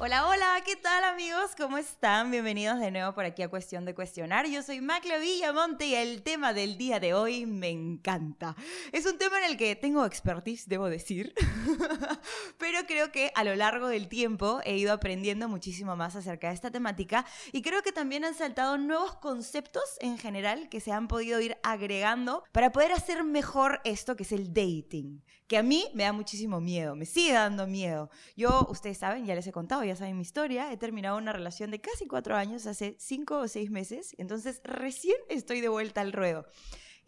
[0.00, 1.56] Hola, hola, ¿qué tal amigos?
[1.56, 2.30] ¿Cómo están?
[2.30, 4.46] Bienvenidos de nuevo por aquí a Cuestión de Cuestionar.
[4.46, 8.54] Yo soy Macla Villamonte y el tema del día de hoy me encanta.
[8.92, 11.34] Es un tema en el que tengo expertise, debo decir,
[12.58, 16.54] pero creo que a lo largo del tiempo he ido aprendiendo muchísimo más acerca de
[16.54, 21.08] esta temática y creo que también han saltado nuevos conceptos en general que se han
[21.08, 25.86] podido ir agregando para poder hacer mejor esto que es el dating, que a mí
[25.94, 28.10] me da muchísimo miedo, me sigue dando miedo.
[28.36, 31.70] Yo, ustedes saben, ya les he contado, ya saben mi historia, he terminado una relación
[31.70, 36.12] de casi cuatro años, hace cinco o seis meses, entonces recién estoy de vuelta al
[36.12, 36.46] ruedo.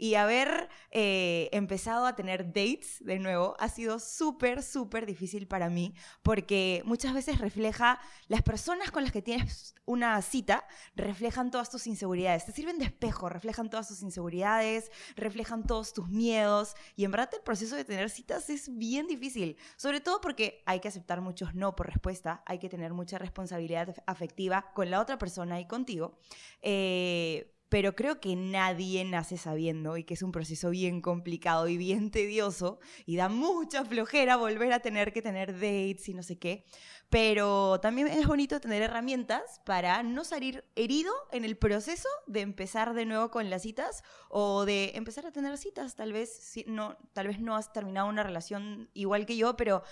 [0.03, 5.69] Y haber eh, empezado a tener dates de nuevo ha sido súper, súper difícil para
[5.69, 10.65] mí porque muchas veces refleja, las personas con las que tienes una cita
[10.97, 16.09] reflejan todas tus inseguridades, te sirven de espejo, reflejan todas tus inseguridades, reflejan todos tus
[16.09, 20.63] miedos y en verdad el proceso de tener citas es bien difícil, sobre todo porque
[20.65, 24.99] hay que aceptar muchos no por respuesta, hay que tener mucha responsabilidad afectiva con la
[24.99, 26.19] otra persona y contigo.
[26.63, 31.79] Eh, pero creo que nadie nace sabiendo y que es un proceso bien complicado y
[31.79, 36.39] bien tedioso y da mucha flojera volver a tener que tener dates y no sé
[36.39, 36.67] qué.
[37.11, 42.93] Pero también es bonito tener herramientas para no salir herido en el proceso de empezar
[42.95, 45.95] de nuevo con las citas o de empezar a tener citas.
[45.95, 49.83] Tal vez no, tal vez no has terminado una relación igual que yo, pero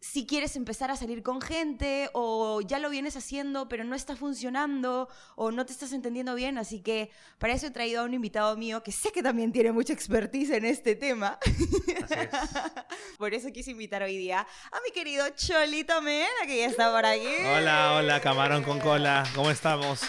[0.00, 4.14] si quieres empezar a salir con gente o ya lo vienes haciendo pero no está
[4.14, 8.14] funcionando o no te estás entendiendo bien, así que para eso he traído a un
[8.14, 11.38] invitado mío que sé que también tiene mucha expertise en este tema.
[13.18, 17.04] por eso quise invitar hoy día a mi querido Cholito Mena, que ya está por
[17.04, 17.26] aquí.
[17.56, 20.00] Hola, hola, camarón con cola, ¿cómo estamos?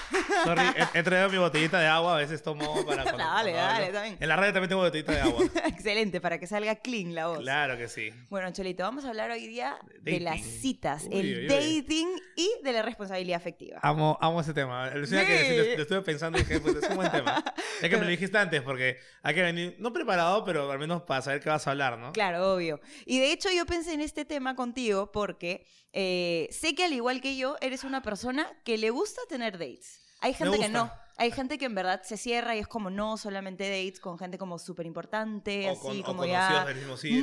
[0.44, 0.64] Sorry,
[0.94, 3.04] he, traído mi botellita de agua, a veces tomo para...
[3.06, 4.18] dale, dale, también.
[4.20, 5.46] En la radio también tengo botellita de agua.
[5.66, 7.40] Excelente, para que salga clean la voz.
[7.40, 8.12] Claro que sí.
[8.30, 12.82] Bueno, Cholito, vamos a hablar hoy día de las citas, el dating y de la
[12.82, 13.80] responsabilidad afectiva.
[13.82, 14.90] Amo, amo ese tema.
[14.92, 17.44] Lo, estuve pensando y dije, pues es un buen tema.
[17.82, 21.04] Es que me lo dijiste antes porque hay que venir, no preparado, pero al menos
[21.04, 22.12] para saber qué vas a hablar, ¿no?
[22.12, 22.82] Claro, obvio.
[23.06, 27.22] Y de hecho yo pensé en este tema contigo porque eh, sé que al igual
[27.22, 30.02] que yo, eres una persona que le gusta tener dates.
[30.22, 30.92] Hay gente que no.
[31.20, 34.38] Hay gente que en verdad se cierra y es como no solamente dates con gente
[34.38, 36.66] como súper importante, así como ya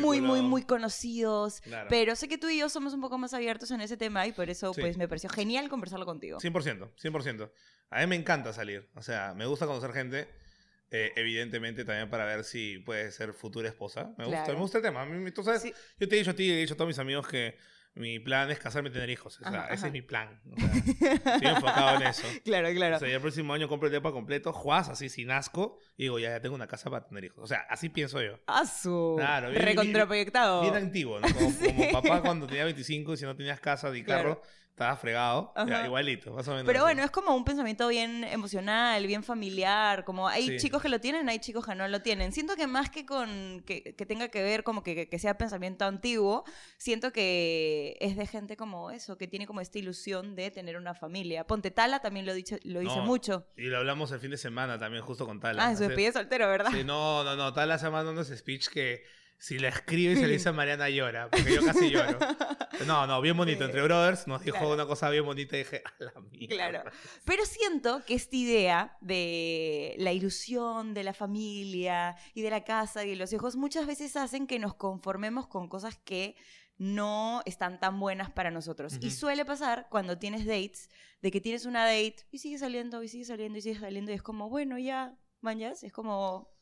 [0.01, 1.63] muy, muy, muy conocidos.
[1.89, 4.33] Pero sé que tú y yo somos un poco más abiertos en ese tema y
[4.33, 6.39] por eso pues me pareció genial conversarlo contigo.
[6.39, 7.51] 100%, 100%.
[7.89, 8.87] A mí me encanta salir.
[8.95, 10.29] O sea, me gusta conocer gente.
[10.91, 14.15] Eh, evidentemente también para ver si puede ser futura esposa.
[14.19, 15.07] Me gusta, me gusta el tema.
[15.35, 17.27] tú sabes, yo te he dicho a ti y he dicho a todos mis amigos
[17.27, 17.57] que
[17.97, 19.41] mi plan es casarme y tener hijos.
[19.41, 20.41] O sea, ese es mi plan.
[20.53, 20.73] O sea,
[21.35, 22.27] estoy enfocado en eso.
[22.45, 22.97] Claro, claro.
[22.97, 26.19] O sea, el próximo año compro el depa completo, juas así sin asco, y digo,
[26.19, 27.39] ya, ya tengo una casa para tener hijos.
[27.43, 28.39] O sea, así pienso yo.
[28.47, 29.15] Ah, su.
[29.17, 30.63] Claro, bien, Recontraproyectado.
[30.63, 31.27] Bien, antiguo, ¿no?
[31.65, 34.43] Como, papá cuando tenía 25 y si no tenías casa ni carro,
[34.77, 35.55] estaba fregado,
[35.87, 36.67] igualito, más o menos.
[36.67, 41.01] Pero bueno, es como un pensamiento bien emocional, bien familiar, como hay chicos que lo
[41.01, 42.31] tienen, hay chicos que no lo tienen.
[42.31, 46.45] Siento que más que con que, tenga que ver como que, que, sea pensamiento antiguo,
[46.77, 50.93] siento que es de gente como eso, que tiene como esta ilusión de tener una
[50.93, 51.47] familia.
[51.47, 53.47] Ponte Tala también lo, dice, lo dice mucho.
[53.57, 55.65] Y lo hablamos el fin de semana también, justo con Tala.
[55.65, 56.71] Ah, en su despedida soltero, ¿verdad?
[56.71, 59.05] Sí, no, no, no, Tala se mandando ese speech que
[59.39, 62.19] si la escribe y se le dice a Mariana llora, porque yo casi lloro.
[62.87, 63.65] No, no, bien bonito.
[63.65, 66.49] Entre brothers nos dijo una cosa bien bonita y dije, a la mía.
[66.49, 66.83] Claro.
[67.25, 73.05] Pero siento que esta idea de la ilusión de la familia y de la casa
[73.05, 76.37] y de los hijos muchas veces hacen que nos conformemos con cosas que
[76.79, 78.99] no están tan buenas para nosotros.
[79.01, 80.91] Y suele pasar cuando tienes dates,
[81.23, 84.15] de que tienes una date y sigue saliendo, y sigue saliendo, y sigue saliendo, y
[84.15, 86.57] es como, bueno, ya mañas, es como,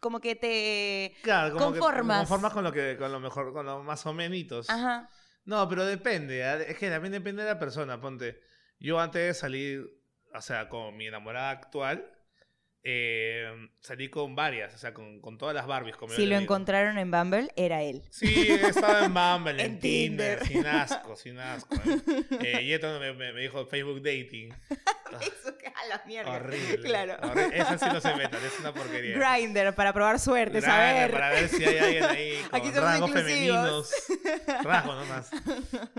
[0.00, 2.18] como que te claro, como conformas.
[2.18, 4.68] Que conformas con lo que, con lo mejor, con lo más o menos.
[4.70, 5.08] Ajá.
[5.44, 6.66] No, pero depende, ¿eh?
[6.68, 8.40] es que también depende de la persona, ponte.
[8.78, 9.84] Yo antes de salir,
[10.34, 12.10] o sea, con mi enamorada actual,
[12.84, 13.48] eh,
[13.80, 15.96] salí con varias, o sea, con, con todas las Barbies.
[15.96, 18.02] Como si lo encontraron en Bumble, era él.
[18.10, 21.76] Sí, estaba en Bumble, en, Tinder, sin asco, sin asco.
[22.40, 22.60] ¿eh?
[22.62, 24.52] y esto me, me, dijo Facebook Dating.
[25.20, 26.32] Eso que a la mierda.
[26.32, 26.88] Horrible.
[26.88, 27.18] Claro.
[27.52, 29.16] Esa sí no se metan, es una porquería.
[29.16, 31.10] Grinder, para probar suerte, Grindr, saber.
[31.10, 33.92] Para ver si hay alguien ahí con Aquí rasgos femeninos.
[34.64, 35.30] Rasgos nomás.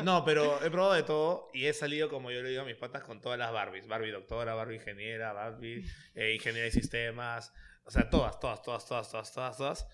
[0.04, 2.76] No, pero he probado de todo y he salido, como yo le digo a mis
[2.76, 3.88] patas, con todas las Barbies.
[3.88, 5.86] Barbie doctora, Barbie ingeniera, Barbie
[6.16, 7.54] eh, ingeniera sistemas.
[7.86, 9.88] O sea, todas, todas, todas, todas, todas, todas, todas.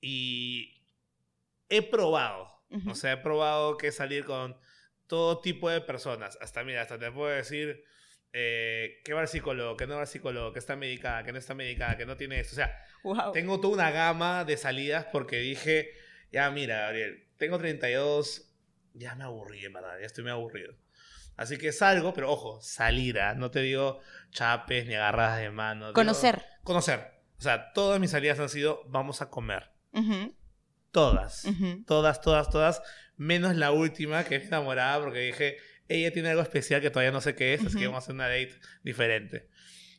[0.00, 0.80] y
[1.68, 2.48] he probado,
[2.88, 4.56] o sea, he probado que salir con
[5.06, 6.38] todo tipo de personas.
[6.40, 7.84] Hasta, mira, hasta te puedo decir
[8.32, 11.38] eh, que va al psicólogo, que no va al psicólogo, que está medicada, que no
[11.38, 12.54] está medicada, que no tiene esto.
[12.54, 15.90] O sea, tengo toda una gama de salidas porque dije,
[16.32, 18.52] ya mira, Gabriel, tengo 32,
[18.94, 20.74] ya me aburrí, en verdad, ya estoy muy aburrido.
[21.36, 23.34] Así que salgo, pero ojo, salir, ¿ah?
[23.34, 24.00] no te digo
[24.30, 25.92] chapes ni agarradas de mano.
[25.92, 26.42] Conocer.
[26.62, 27.12] conocer.
[27.38, 29.70] O sea, todas mis salidas han sido, vamos a comer.
[30.90, 31.46] Todas.
[31.86, 32.82] Todas, todas, todas.
[33.16, 35.56] Menos la última, que es enamorada, porque dije,
[35.88, 38.14] ella tiene algo especial que todavía no sé qué es, así que vamos a hacer
[38.14, 39.48] una date diferente.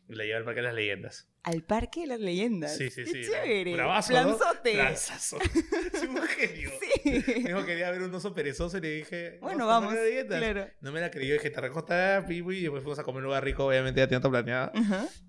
[0.08, 1.28] Y la llevo al Parque de las Leyendas.
[1.44, 2.78] ¿Al Parque de las Leyendas?
[2.78, 3.14] Sí, sí, sí.
[3.14, 3.74] Qué chévere.
[3.74, 4.76] Bravazo, Planzote.
[4.76, 4.96] ¿no?
[4.96, 5.40] Soy
[6.10, 6.72] un genio.
[6.80, 7.12] Sí.
[7.44, 9.40] Dijo quería ver un oso perezoso y le dije...
[9.42, 9.94] Bueno, vamos.
[9.94, 10.28] A.
[10.28, 10.68] Claro.
[10.82, 13.44] No me la creyó, dije, te recosta, pipi, y después fuimos a comer un lugar
[13.44, 14.72] rico, obviamente ya tenía todo planeado.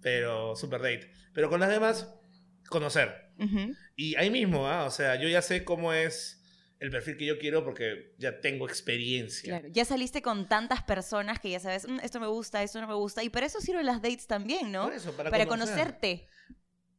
[0.03, 1.11] Pero super date.
[1.33, 2.15] Pero con las demás,
[2.69, 3.31] conocer.
[3.95, 4.85] Y ahí mismo, ¿ah?
[4.85, 6.36] O sea, yo ya sé cómo es
[6.79, 9.51] el perfil que yo quiero porque ya tengo experiencia.
[9.51, 12.87] Claro, ya saliste con tantas personas que ya sabes, mm, esto me gusta, esto no
[12.87, 13.23] me gusta.
[13.23, 14.85] Y para eso sirven las dates también, ¿no?
[14.85, 16.29] Por eso, para, para conocerte.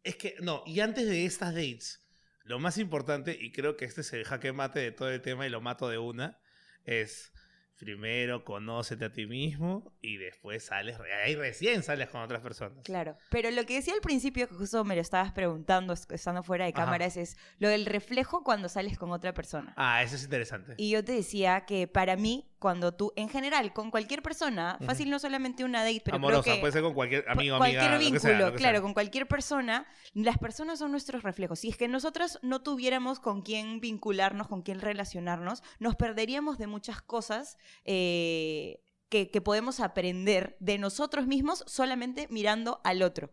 [0.03, 2.03] Es que, no, y antes de estas dates,
[2.43, 5.45] lo más importante, y creo que este es el jaque mate de todo el tema
[5.45, 6.39] y lo mato de una,
[6.85, 7.31] es
[7.77, 12.83] primero conócete a ti mismo y después sales, ahí recién sales con otras personas.
[12.83, 16.65] Claro, pero lo que decía al principio, que justo me lo estabas preguntando estando fuera
[16.65, 19.73] de cámaras, es lo del reflejo cuando sales con otra persona.
[19.77, 20.73] Ah, eso es interesante.
[20.77, 25.09] Y yo te decía que para mí cuando tú, en general, con cualquier persona, fácil
[25.09, 28.53] no solamente una date, pero Amorosa, creo que puede ser con cualquier amigo, cualquier vínculo,
[28.55, 28.81] claro, sea.
[28.81, 31.59] con cualquier persona, las personas son nuestros reflejos.
[31.59, 36.67] Si es que nosotros no tuviéramos con quién vincularnos, con quién relacionarnos, nos perderíamos de
[36.67, 43.31] muchas cosas eh, que, podemos aprender de nosotros mismos solamente mirando al otro.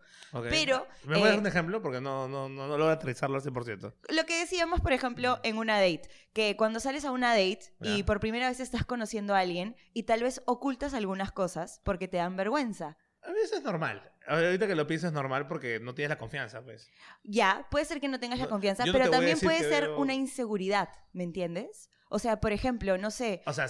[0.51, 0.87] Pero...
[1.05, 1.83] ¿Me voy a dar un eh, ejemplo?
[1.83, 3.93] Porque no, no, no, no logro aterrizarlo al 100%.
[4.11, 8.03] Lo que decíamos, por ejemplo, en una date, que cuando sales a una date y
[8.05, 12.19] por primera vez estás conociendo a alguien y tal vez ocultas algunas cosas porque te
[12.19, 12.97] dan vergüenza.
[13.23, 14.11] A veces es normal.
[14.27, 16.91] Ahorita que lo piensas es normal porque no tienes la confianza, pues.
[17.25, 21.25] Ya, puede ser que no tengas la confianza, pero también puede ser una inseguridad, ¿me
[21.25, 21.91] entiendes?
[22.15, 23.43] O sea, por ejemplo, no sé.
[23.45, 23.67] O sea,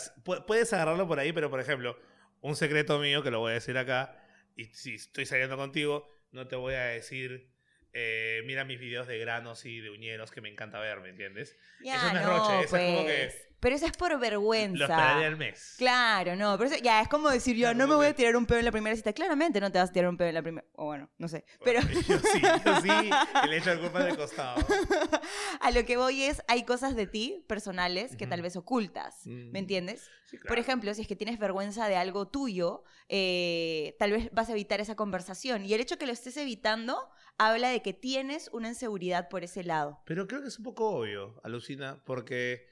[0.46, 1.96] puedes agarrarlo por ahí, pero por ejemplo,
[2.42, 4.22] un secreto mío que lo voy a decir acá,
[4.54, 7.53] y si estoy saliendo contigo, no te voy a decir,
[7.94, 11.56] eh, mira mis videos de granos y de uñeros que me encanta ver, ¿me entiendes?
[11.80, 13.54] Ya, eso no es roche, eso es como que pues.
[13.64, 14.76] Pero eso es por vergüenza.
[14.76, 15.76] Lo esperaría al mes.
[15.78, 16.58] Claro, no.
[16.58, 18.72] Pero ya, es como decir yo, no me voy a tirar un pedo en la
[18.72, 19.14] primera cita.
[19.14, 20.66] Claramente no te vas a tirar un pedo en la primera.
[20.74, 21.46] O bueno, no sé.
[21.64, 21.80] Pero...
[22.06, 23.10] Yo sí, yo sí.
[23.48, 24.62] Le echo el culpa de costado.
[25.60, 29.24] a lo que voy es, hay cosas de ti personales que tal vez ocultas.
[29.24, 29.56] ¿Me mm.
[29.56, 30.10] entiendes?
[30.46, 34.52] Por ejemplo, si es que tienes vergüenza de algo tuyo, eh, tal vez vas a
[34.52, 35.64] evitar esa conversación.
[35.64, 37.08] Y el hecho que lo estés evitando
[37.38, 40.00] habla de que tienes una inseguridad por ese lado.
[40.06, 42.66] Pero creo que es un poco obvio, alucina, porque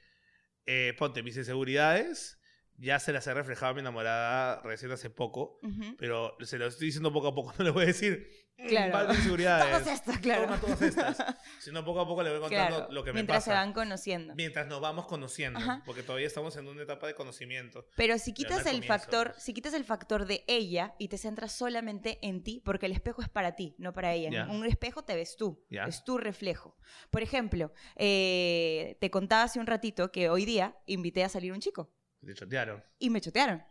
[0.65, 2.39] eh, ponte, mis inseguridades
[2.77, 5.59] ya se las he reflejado a mi enamorada recién hace poco,
[5.97, 8.27] pero se lo estoy diciendo poco a poco, no le voy a decir,
[8.57, 9.13] mm, claro.
[9.13, 9.65] inseguridades.
[9.65, 10.43] todas estas, claro.
[10.43, 11.17] Toma todas estas.
[11.59, 13.25] Sino poco a poco le voy contando lo que me pasa.
[13.25, 14.35] Mientras se van conociendo.
[14.35, 17.85] Mientras nos vamos conociendo, porque todavía estamos en una etapa de conocimiento.
[17.95, 22.19] Pero si quitas el factor, si quitas el factor de ella y te centras solamente
[22.21, 24.47] en ti, porque el espejo es para ti, no para ella.
[24.49, 26.75] Un espejo te ves tú, es tu reflejo.
[27.09, 31.59] Por ejemplo, eh, te contaba hace un ratito que hoy día invité a salir un
[31.59, 31.91] chico.
[32.25, 32.83] Te chotearon.
[32.99, 33.63] Y me chotearon.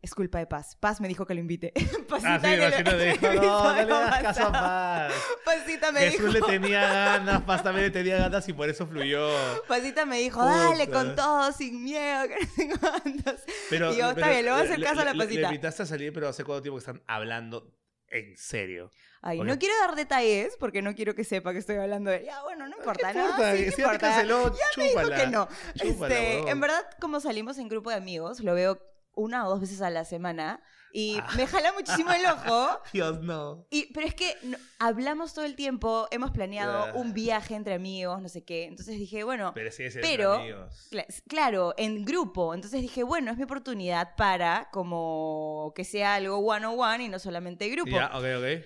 [0.00, 0.76] Es culpa de Paz.
[0.76, 1.72] Paz me dijo que lo invite.
[2.08, 5.12] Pasita ah, sí, imagino de dijo, no, no le das caso a Paz.
[5.44, 9.28] Pasita me Jesús le tenía ganas, Paz también le tenía ganas y por eso fluyó.
[9.66, 13.40] Pasita me dijo, dale con todo, sin miedo, que no sé cuántos.
[13.68, 15.40] Pero, y yo, está bien, le voy a hacer caso a la Pasita.
[15.40, 18.90] Le invitaste a salir, pero ¿hace cuánto tiempo que están hablando en serio?
[19.20, 22.24] Ay, no quiero dar detalles porque no quiero que sepa que estoy hablando de.
[22.24, 23.24] Ya, bueno, no importa, ¿no?
[23.24, 23.56] Importa?
[23.56, 23.98] Sí, si importa.
[23.98, 25.48] canceló, ya me dijo que no.
[25.74, 28.80] este, en verdad, como salimos en grupo de amigos, lo veo
[29.14, 31.26] una o dos veces a la semana y ah.
[31.36, 32.80] me jala muchísimo el ojo.
[32.92, 33.66] Dios, no.
[33.70, 34.36] Y, pero es que
[34.78, 38.64] hablamos todo el tiempo, hemos planeado un viaje entre amigos, no sé qué.
[38.64, 39.52] Entonces dije, bueno.
[39.54, 40.84] Pero sí, es pero, amigos.
[41.28, 42.54] claro, en grupo.
[42.54, 47.08] Entonces dije, bueno, es mi oportunidad para como que sea algo one on one y
[47.08, 47.96] no solamente grupo.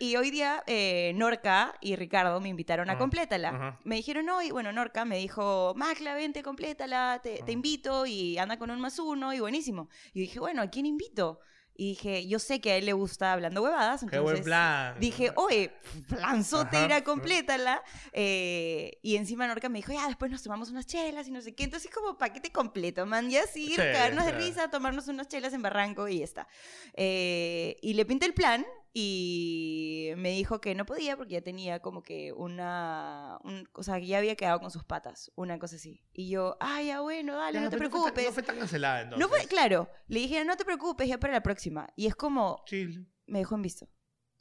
[0.01, 3.79] Y hoy día eh, Norca y Ricardo me invitaron a complétala.
[3.85, 8.39] Me dijeron, no, y bueno, Norca me dijo, Macla, vente, complétala, te, te invito y
[8.39, 9.89] anda con un más uno y buenísimo.
[10.13, 11.41] Y dije, bueno, ¿a quién invito?
[11.75, 14.03] Y dije, yo sé que a él le gusta hablando huevadas.
[14.03, 14.95] Entonces Qué buen plan.
[15.01, 15.73] Dije, oye,
[16.09, 17.83] planzote, complétala.
[18.13, 21.55] Eh, y encima Norca me dijo, ya, después nos tomamos unas chelas y no sé
[21.55, 21.65] qué.
[21.65, 23.31] Entonces, como paquete completo, man.
[23.31, 26.49] Ya sí, sí caernos de risa, tomarnos unas chelas en Barranco y ya está.
[26.95, 31.81] Eh, y le pinté el plan y me dijo que no podía porque ya tenía
[31.81, 33.39] como que una,
[33.73, 36.03] o sea, que ya había quedado con sus patas, una cosa así.
[36.13, 38.27] Y yo, ay, ya bueno, dale, no te preocupes.
[38.27, 39.21] No fue, tan, cancelada entonces.
[39.21, 41.89] No fue, claro, le dije, no te preocupes, ya para la próxima.
[41.97, 43.07] Y es como, chill.
[43.27, 43.89] me dejó en visto.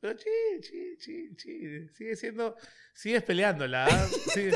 [0.02, 1.90] Pero chill, chill, chill, chill.
[1.94, 2.58] Sigue siendo,
[2.94, 3.88] sigues peleándola.
[4.34, 4.52] Sigue...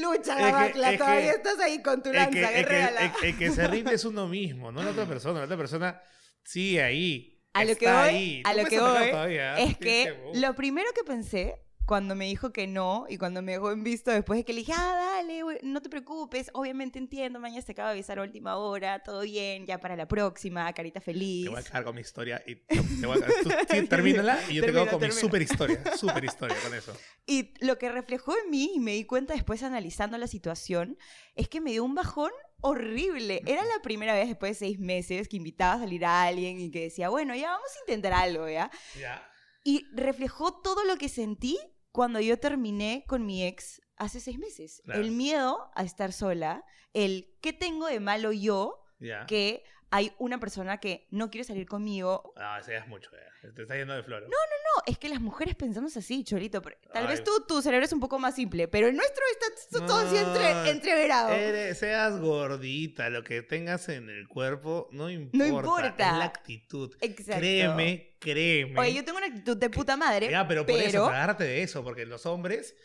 [0.00, 0.38] Lucha,
[0.76, 4.28] la todavía estás ahí con tu lanza, el que, el, que se rinde es uno
[4.28, 5.40] mismo, no la otra persona.
[5.40, 6.00] La otra persona
[6.44, 11.04] sigue ahí a lo que voy, a lo que voy es que lo primero que
[11.04, 11.56] pensé
[11.90, 14.60] cuando me dijo que no y cuando me dejó en visto después de que le
[14.60, 18.54] dije, ah, dale, no te preocupes, obviamente entiendo, mañana se acaba de avisar a última
[18.58, 21.46] hora, todo bien, ya para la próxima, carita feliz.
[21.46, 24.70] Te voy a quedar con mi historia y te voy a, termínala y yo te
[24.70, 26.92] quedo con mi super historia, super historia con eso.
[27.26, 30.96] Y lo que reflejó en mí y me di cuenta después analizando la situación
[31.34, 32.30] es que me dio un bajón
[32.60, 33.42] horrible.
[33.46, 36.70] Era la primera vez después de seis meses que invitaba a salir a alguien y
[36.70, 38.70] que decía, bueno, ya vamos a intentar algo, ¿ya?
[38.98, 39.26] Ya.
[39.64, 41.58] Y reflejó todo lo que sentí
[41.92, 44.82] cuando yo terminé con mi ex hace seis meses.
[44.86, 46.64] El miedo a estar sola,
[46.94, 48.82] el qué tengo de malo yo,
[49.26, 52.32] que hay una persona que no quiere salir conmigo.
[52.36, 53.10] Ah, es mucho,
[53.54, 54.22] te está yendo de flor.
[54.22, 56.62] No, no, no, es que las mujeres pensamos así, Cholito.
[56.92, 59.98] Tal vez tú, tu cerebro es un poco más simple, pero el nuestro está todo
[59.98, 61.30] así entre, entreverado.
[61.74, 65.38] seas gordita, lo que tengas en el cuerpo, no importa.
[65.38, 66.10] No importa.
[66.10, 66.94] Es la actitud.
[67.00, 67.40] Exacto.
[67.40, 68.78] Créeme, créeme.
[68.78, 70.30] Oye, yo tengo una actitud de puta madre.
[70.30, 72.76] Ya, pero por eso, para darte de eso, porque los hombres,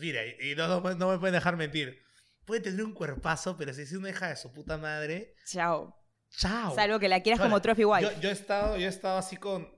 [0.00, 2.02] mira, y no, no me pueden dejar mentir.
[2.44, 5.34] Puede tener un cuerpazo, pero si es una hija de su puta madre.
[5.46, 6.05] Chao.
[6.36, 6.74] Chao.
[6.74, 8.02] Salvo que la quieras como trophy wife.
[8.02, 9.68] Yo, yo, he estado, yo he estado así con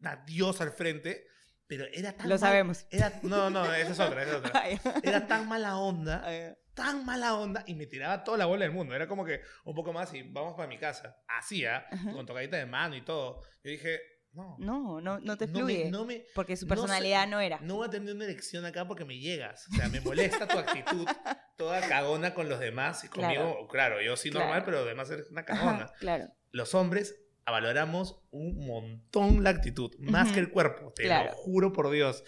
[0.00, 1.26] una diosa al frente,
[1.66, 2.28] pero era tan.
[2.28, 2.86] Lo sabemos.
[2.90, 4.62] Era, no, no, esa es otra, esa es otra.
[5.02, 6.26] Era tan mala onda,
[6.74, 8.94] tan mala onda, y me tiraba toda la bola del mundo.
[8.94, 11.16] Era como que un poco más y vamos para mi casa.
[11.28, 11.86] Así, ¿ah?
[12.12, 13.40] Con tocadita de mano y todo.
[13.62, 14.00] Yo dije,
[14.32, 14.56] no.
[14.58, 15.90] No, no, no te fluye.
[15.90, 17.58] No me, porque su personalidad no, era.
[17.60, 19.66] No voy a tener una elección acá porque me llegas.
[19.72, 21.06] O sea, me molesta tu actitud
[21.58, 23.04] toda cagona con los demás.
[23.04, 25.92] Y conmigo, claro, yo sí normal, pero además eres una cagona.
[25.98, 26.28] claro.
[26.50, 30.92] Los hombres valoramos un montón la actitud, más que el cuerpo.
[30.94, 32.24] Te lo juro por Dios.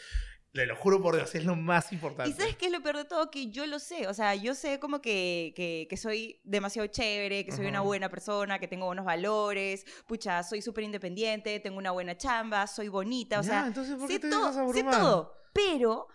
[0.52, 2.28] Te lo juro por Dios, es lo más importante.
[2.28, 3.30] ¿Y sabes qué es lo peor de todo?
[3.30, 4.08] Que yo lo sé.
[4.08, 5.52] O sea, yo sé como que,
[5.88, 9.84] que, soy demasiado chévere, que soy una buena persona, que tengo buenos valores.
[10.06, 13.38] Pucha, soy súper independiente, tengo una buena chamba, soy bonita.
[13.38, 15.39] O sea, entonces, ¿por qué sé, te todo, sé todo.
[15.52, 16.06] Pero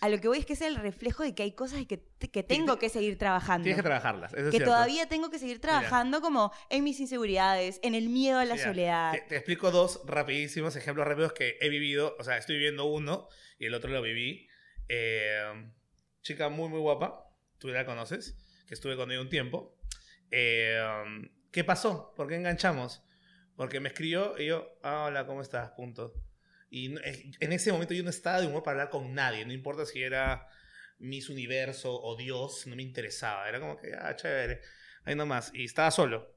[0.00, 2.42] a lo que voy es que es el reflejo de que hay cosas que, que
[2.42, 3.64] tengo que seguir trabajando.
[3.64, 4.32] Tienes que trabajarlas.
[4.32, 8.58] que todavía tengo que seguir trabajando como en mis inseguridades, en el miedo a la
[8.58, 9.14] soledad.
[9.28, 12.16] Te, explico dos rapidísimos ejemplos rápidos que he vivido.
[12.18, 14.48] O sea, estoy viviendo uno y el otro lo viví.
[14.88, 15.70] Eh,
[16.22, 17.30] chica muy, muy guapa.
[17.58, 18.36] Tú la conoces.
[18.66, 19.78] Que estuve con ella un tiempo.
[20.30, 20.80] Eh,
[21.50, 22.12] ¿Qué pasó?
[22.16, 23.02] ¿Por qué enganchamos?
[23.56, 25.70] Porque me escribió y yo, ah, hola, ¿cómo estás?
[25.70, 26.12] Punto.
[26.74, 29.86] Y en ese momento yo no estaba de humor para hablar con nadie, no importa
[29.86, 30.48] si era
[30.98, 33.48] Miss Universo o Dios, no me interesaba.
[33.48, 34.60] Era como que, ah, chévere,
[35.04, 35.52] ahí nomás.
[35.54, 36.36] Y estaba solo.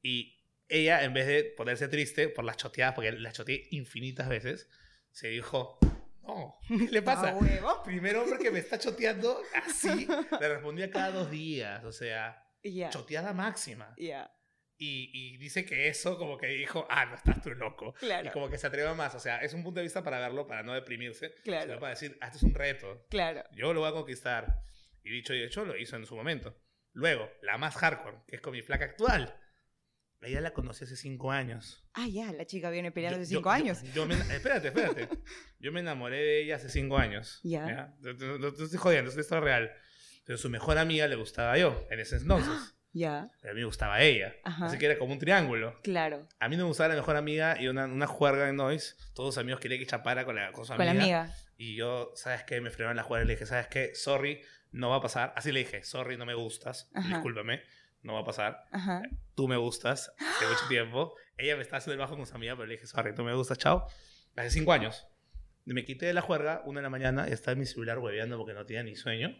[0.00, 0.38] Y
[0.68, 4.68] ella, en vez de ponerse triste por las choteadas, porque las choteé infinitas veces,
[5.10, 5.80] se dijo,
[6.22, 7.36] no, ¿qué le pasa?
[7.84, 10.06] Primer hombre que me está choteando así,
[10.40, 12.46] le respondía cada dos días, o sea,
[12.90, 13.92] choteada máxima.
[13.96, 14.30] Yeah.
[14.76, 17.94] Y, dice que eso como que dijo, ah, no estás tú loco.
[18.24, 19.14] Y como que se atreva más.
[19.14, 21.34] O sea, es un punto de vista para verlo, para no deprimirse.
[21.44, 21.78] Claro.
[21.78, 23.06] para decir, ah, esto es un reto.
[23.08, 23.44] Claro.
[23.52, 24.62] Yo lo voy a conquistar.
[25.02, 26.58] Y dicho y hecho, lo hizo en su momento.
[26.92, 29.34] Luego, la más hardcore, que es con mi flaca actual.
[30.24, 31.84] Ella la conocí hace cinco años.
[31.92, 33.82] Ah, ya, la chica viene peleando hace cinco años.
[33.94, 35.08] Yo, espérate, espérate.
[35.60, 37.40] Yo me enamoré de ella hace cinco años.
[37.42, 37.94] Ya.
[38.00, 39.70] No te estoy jodiendo, esto es real.
[40.24, 42.73] Pero su mejor amiga le gustaba yo, en ese entonces.
[42.94, 43.28] Ya.
[43.42, 44.34] A mí me gustaba ella.
[44.44, 45.78] Así que era como un triángulo.
[45.82, 46.26] Claro.
[46.38, 48.94] A mí no me gustaba la mejor amiga y una, una juerga de noise.
[49.14, 50.84] Todos los amigos querían que chapara con la con amiga.
[50.84, 51.34] la amiga.
[51.58, 52.60] Y yo, ¿sabes qué?
[52.60, 53.94] Me frenaron la juega y le dije, ¿sabes qué?
[53.94, 55.32] Sorry, no va a pasar.
[55.36, 56.88] Así le dije, sorry, no me gustas.
[56.94, 57.62] Discúlpame,
[58.02, 58.64] no va a pasar.
[58.70, 59.02] Ajá.
[59.34, 61.14] Tú me gustas hace mucho tiempo.
[61.36, 63.34] Ella me está haciendo el bajo con su amiga, pero le dije, sorry, tú me
[63.34, 63.86] gustas, chao.
[64.36, 65.04] Hace cinco años
[65.72, 68.52] me quité de la juerga, una de la mañana, está en mi celular hueveando porque
[68.52, 69.36] no tenía ni sueño.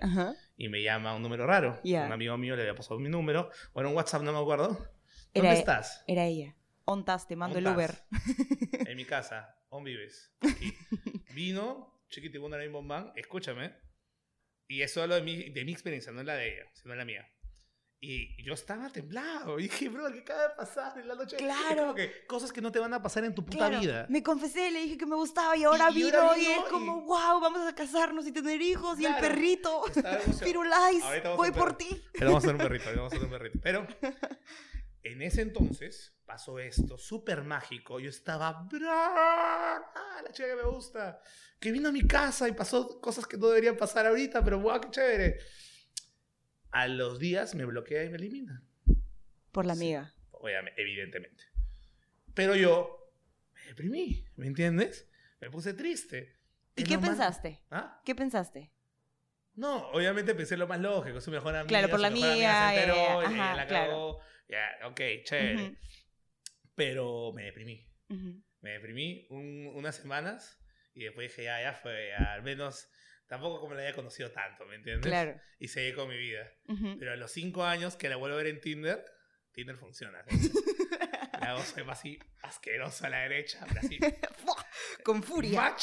[0.56, 1.80] Y me llama un número raro.
[1.84, 3.50] Un amigo mío le había pasado mi número.
[3.72, 4.68] O era un WhatsApp, no me acuerdo.
[5.34, 6.02] ¿Dónde era, estás?
[6.06, 6.56] Era ella.
[6.86, 7.94] Ontas, te mando el Uber.
[8.86, 9.58] en mi casa.
[9.70, 10.32] ¿Dónde vives?
[10.40, 10.72] Aquí.
[11.34, 13.74] Vino, chiquitibunda en bombán, escúchame.
[14.68, 16.94] Y eso es lo de mi, de mi experiencia, no es la de ella, sino
[16.94, 17.28] la mía.
[18.06, 19.58] Y yo estaba temblado.
[19.64, 21.37] Y dije, bro, ¿qué acaba de pasar en la noche?
[21.37, 21.94] Claro.
[21.94, 24.06] que cosas que no te van a pasar en tu puta vida.
[24.11, 27.66] Me confesé, le dije que me gustaba y ahora, vino, y, es como, wow, vamos
[27.66, 29.84] a casarnos y tener hijos y el perrito.
[30.42, 31.02] Firulais,
[31.37, 32.04] voy por ti.
[32.12, 33.58] Pero vamos a hacer un perrito, vamos a hacer un perrito.
[33.62, 33.87] Pero
[35.02, 38.00] en ese entonces pasó esto, súper mágico.
[38.00, 39.80] Yo estaba, ¡Ah,
[40.23, 41.20] la chica que me gusta!
[41.58, 44.80] Que vino a mi casa y pasó cosas que no deberían pasar ahorita, pero ¡wow,
[44.80, 45.38] qué chévere!
[46.74, 48.64] A los días me bloquea y me elimina.
[49.52, 50.12] Por la amiga.
[50.32, 51.44] obviamente, evidentemente.
[52.34, 53.12] Pero yo
[53.54, 55.08] me deprimí, ¿me entiendes?
[55.40, 56.36] Me puse triste.
[56.74, 57.62] ¿Y qué pensaste?
[57.70, 58.02] ¿Ah?
[58.04, 58.72] ¿Qué pensaste?
[59.54, 61.68] No, obviamente pensé lo más lógico, su mejor amiga.
[61.68, 62.70] Claro, por la mía.
[62.70, 64.20] Se enteró, y la cagó.
[64.48, 65.76] Ya, ok, chévere.
[66.74, 67.88] Pero me deprimí.
[68.60, 70.60] Me deprimí unas semanas
[70.92, 72.88] y después dije, ya, ya fue, al menos
[73.26, 75.06] tampoco como la había conocido tanto, ¿me entiendes?
[75.06, 75.40] Claro.
[75.58, 76.50] Y seguí con mi vida.
[76.98, 79.04] Pero a los cinco años que la vuelvo a ver en Tinder,
[79.52, 80.24] Tinder funciona.
[81.44, 83.98] La hago soy así asquerosa a la derecha, así.
[85.02, 85.74] Con furia.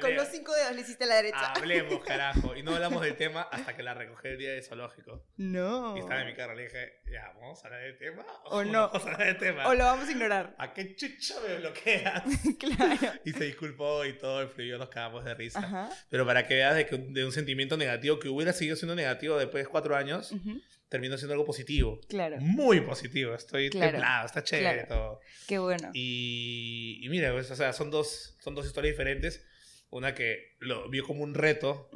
[0.00, 1.52] Con los cinco dedos le hiciste a la derecha.
[1.52, 2.56] Hablemos, carajo.
[2.56, 5.24] Y no hablamos del tema hasta que la recogí el día de zoológico.
[5.36, 5.96] No.
[5.96, 6.54] Y estaba en mi carro.
[6.54, 8.24] Le dije, ya, ¿vamos a hablar del tema?
[8.44, 8.88] O, no.
[8.88, 9.68] Vamos a hablar del tema.
[9.68, 10.54] O lo vamos a ignorar.
[10.58, 12.22] ¿A qué chucha me bloqueas?
[12.58, 13.20] claro.
[13.24, 15.90] Y se disculpó y todo, el fluido, nos cagamos de risa.
[16.10, 19.36] Pero para que veas de, que, de un sentimiento negativo que hubiera seguido siendo negativo
[19.36, 20.32] después de cuatro años
[20.88, 22.00] terminó siendo algo positivo.
[22.08, 22.36] Claro.
[22.40, 23.34] Muy positivo.
[23.34, 25.20] Estoy templado, está chévere todo.
[25.46, 25.90] Qué bueno.
[25.92, 29.44] Y, y mira, pues, o sea, son dos, son dos historias diferentes.
[29.90, 31.90] Una que lo vio como un reto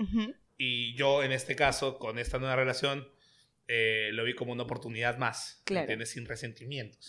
[0.57, 3.09] y yo en este caso, con esta nueva relación,
[3.67, 5.63] eh, lo vi como una oportunidad más.
[5.65, 5.83] Claro.
[5.83, 6.11] ¿Entiendes?
[6.11, 7.09] Sin resentimientos.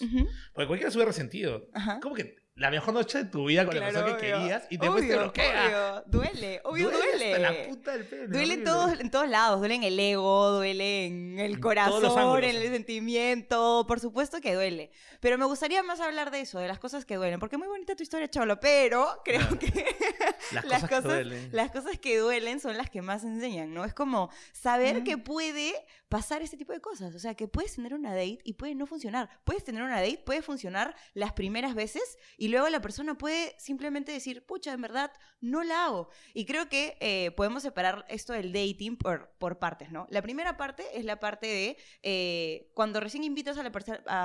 [0.54, 1.70] Porque cualquiera sube resentido.
[2.02, 5.08] ¿Cómo que la mejor noche de tu vida con la persona que querías y después
[5.08, 6.03] te bloquea.
[6.05, 7.39] Duele, obvio duele.
[7.39, 9.60] la puta del pene, duele en todos, en todos lados.
[9.60, 13.86] Duele en el ego, duele en el corazón, en el sentimiento.
[13.88, 14.91] Por supuesto que duele.
[15.22, 17.39] Pero me gustaría más hablar de eso, de las cosas que duelen.
[17.39, 18.60] Porque es muy bonita tu historia, Cholo.
[18.60, 19.86] Pero creo que
[20.53, 21.50] las, cosas, que duelen.
[21.51, 23.86] las cosas que duelen son las que más enseñan, ¿no?
[23.86, 25.74] Es como saber que puede
[26.12, 27.15] pasar este tipo de cosas.
[27.15, 29.29] O sea, que puedes tener una date y puede no funcionar.
[29.46, 34.12] Puedes tener una date, puede funcionar las primeras veces y luego la persona puede simplemente
[34.12, 36.10] decir, pucha, en verdad, no la hago.
[36.34, 40.06] Y creo que eh, podemos separar esto del dating por, por partes, ¿no?
[40.10, 43.71] La primera parte es la parte de eh, cuando recién invitas a, la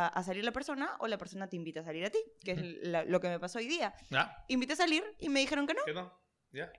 [0.09, 2.61] a, salir la persona o la persona te invita a salir a ti, que es
[3.09, 3.95] lo que me pasó hoy día.
[4.13, 4.45] ¿Ah?
[4.49, 5.85] Invité a salir y me dijeron que no.
[5.85, 6.13] Que no.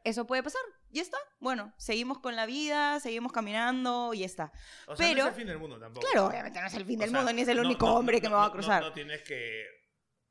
[0.04, 0.62] Eso puede pasar.
[0.92, 1.18] Ya está.
[1.40, 4.52] Bueno, seguimos con la vida, seguimos caminando y ya está.
[4.88, 6.08] O sea, Pero, no es el fin del mundo tampoco.
[6.08, 8.36] Claro, obviamente no es el fin del mundo, ni es el único hombre que me
[8.36, 8.82] va a cruzar.
[8.82, 9.77] no tienes que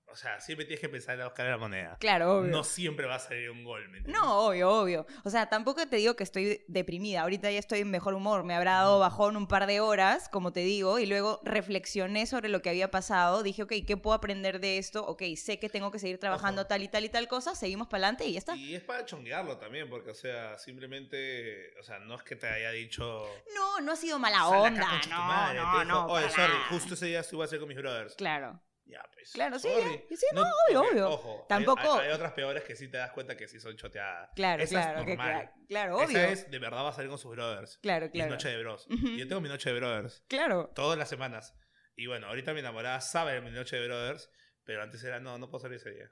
[0.08, 1.96] o sea, siempre tienes que pensar en la Oscar de la moneda.
[1.98, 2.50] Claro, obvio.
[2.50, 5.06] No siempre va a salir un gol, ¿me No, obvio, obvio.
[5.24, 7.22] O sea, tampoco te digo que estoy deprimida.
[7.22, 8.44] Ahorita ya estoy en mejor humor.
[8.44, 12.48] Me habrá dado bajón un par de horas, como te digo, y luego reflexioné sobre
[12.48, 13.42] lo que había pasado.
[13.42, 15.04] Dije, ok, ¿qué puedo aprender de esto?
[15.06, 17.54] Ok, sé que tengo que seguir trabajando tal y tal y tal cosa.
[17.54, 18.56] Seguimos para adelante y ya está.
[18.56, 22.46] Y es para chonguearlo también, porque, o sea, simplemente, o sea, no es que te
[22.48, 23.28] haya dicho.
[23.54, 25.00] No, no ha sido mala onda.
[25.10, 26.06] No, no, no.
[26.06, 28.14] Oye, sorry, justo ese día estuve a hacer con mis brothers.
[28.14, 28.62] Claro.
[28.86, 29.32] Ya, pues.
[29.32, 29.68] Claro, sí,
[30.10, 31.10] sí, no, obvio, obvio.
[31.10, 31.98] Ojo, Tampoco.
[31.98, 34.30] Hay, otras peores que sí te das cuenta que sí son choteadas.
[34.36, 35.50] Claro, Esa claro, es normal.
[35.68, 36.18] claro, obvio.
[36.18, 37.78] Esa es de verdad va a salir con sus brothers.
[37.78, 38.30] Claro, claro.
[38.30, 38.86] Mi noche de bros.
[38.88, 40.24] Yo tengo mi noche de brothers.
[40.28, 40.70] Claro.
[40.74, 41.54] Todas las semanas.
[41.96, 44.30] Y bueno, ahorita mi enamorada sabe de mi noche de brothers,
[44.64, 46.10] pero antes era, no, no puedo salir ese día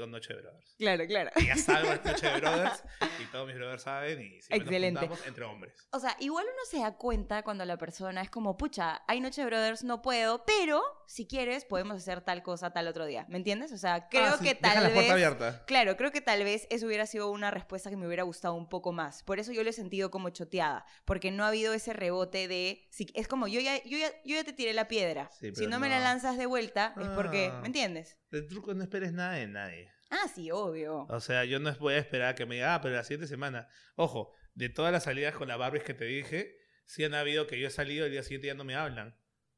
[0.00, 0.74] con Noche de Brothers.
[0.78, 1.30] Claro, claro.
[1.36, 2.84] Y ya saben Noche de Brothers
[3.20, 5.08] y todos mis brothers saben y siempre Excelente.
[5.26, 5.88] entre hombres.
[5.92, 9.42] O sea, igual uno se da cuenta cuando la persona es como, pucha, hay Noche
[9.42, 13.26] de Brothers, no puedo, pero si quieres podemos hacer tal cosa tal otro día.
[13.28, 13.72] ¿Me entiendes?
[13.72, 15.10] O sea, creo ah, que tal la vez...
[15.10, 15.64] abierta.
[15.66, 18.68] Claro, creo que tal vez eso hubiera sido una respuesta que me hubiera gustado un
[18.68, 19.22] poco más.
[19.22, 22.86] Por eso yo lo he sentido como choteada, porque no ha habido ese rebote de...
[22.90, 25.30] Si, es como, yo ya, yo, ya, yo ya te tiré la piedra.
[25.30, 27.52] si no, me la lanzas de vuelta, es porque...
[27.60, 28.16] ¿Me entiendes?
[28.30, 29.90] El truco no esperes nada de nadie.
[30.10, 31.06] Ah, sí, obvio.
[31.08, 33.68] O sea, yo no voy a esperar que me diga, ah, pero la siguiente semana.
[33.96, 37.58] Ojo, de todas las salidas con la Barbies que te dije, sí han habido que
[37.58, 39.16] yo he salido y el día siguiente ya no me hablan.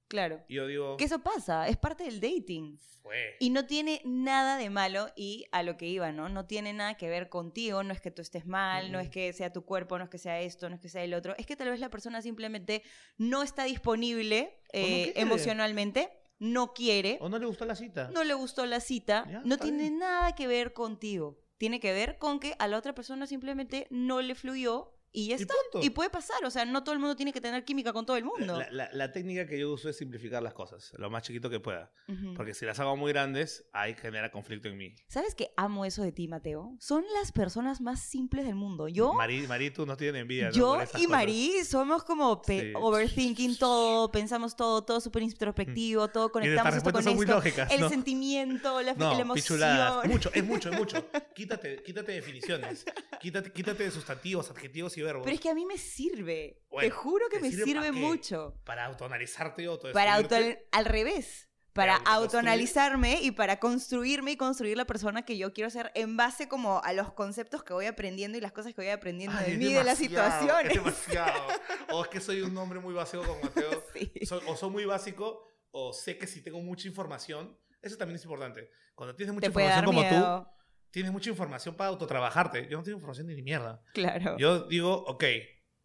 [0.08, 0.42] Claro.
[0.48, 0.96] Yo digo.
[0.96, 2.78] Que eso pasa, es parte del dating.
[3.02, 3.36] Fue.
[3.40, 6.28] Y no tiene nada de malo y a lo que iba, ¿no?
[6.28, 9.32] No tiene nada que ver contigo, no es que tú estés mal, no es que
[9.32, 11.34] sea tu cuerpo, no es que sea esto, no es que sea el otro.
[11.38, 12.82] Es que tal vez la persona simplemente
[13.16, 17.18] no está disponible eh, emocionalmente no quiere.
[17.20, 18.10] O no le gustó la cita.
[18.12, 19.26] No le gustó la cita.
[19.44, 21.38] no tiene nada que ver contigo.
[21.58, 25.36] Tiene que ver con que a la otra persona simplemente no le fluyó y ya
[25.36, 25.54] está.
[25.80, 28.16] Y, puede pasar, o sea, no todo el mundo tiene que tener química con todo
[28.16, 28.60] el mundo.
[28.70, 31.90] La, técnica que yo uso es simplificar las cosas, lo más chiquito que pueda.
[32.36, 34.94] Porque si las hago muy grandes, ahí genera conflicto en mí.
[35.08, 36.76] ¿Sabes que amo eso de ti, Mateo?
[36.78, 38.88] Son las personas más simples del mundo.
[38.88, 39.14] Yo.
[39.14, 40.50] Marí, Marí tú no tienes envidia.
[40.50, 42.42] Yo y Marí somos como
[42.74, 47.24] overthinking todo, pensamos todo, todo súper introspectivo, todo conectamos esto con esto.
[47.24, 49.34] Lógicas, el sentimiento, la, la emoción.
[49.34, 50.06] Pichuladas.
[50.06, 51.04] Mucho, es mucho, es mucho.
[51.34, 52.84] quítate, quítate definiciones,
[53.20, 56.62] quítate, quítate de sustantivos, adjetivos y pero es que a mí me sirve.
[56.78, 58.54] Te juro que me sirve, mucho.
[58.64, 60.36] Para autoanalizarte o Para auto
[60.72, 61.48] al revés.
[61.72, 66.48] para autoanalizarme y para construirme y construir la persona que yo quiero ser en base
[66.48, 69.72] como a los conceptos que voy aprendiendo y las cosas que voy aprendiendo de mí,
[69.72, 70.72] de las situaciones.
[70.72, 71.46] Es demasiado.
[71.92, 73.84] o es que soy un hombre muy básico como Mateo.
[74.46, 78.70] o soy muy básico o sé que si tengo mucha información, eso también es importante.
[78.94, 80.57] Cuando tienes mucha información como tú,
[80.90, 82.68] tienes mucha información para autotrabajarte.
[82.68, 83.82] Yo no tengo información ni mierda.
[83.94, 84.36] Claro.
[84.38, 85.24] Yo digo, ok,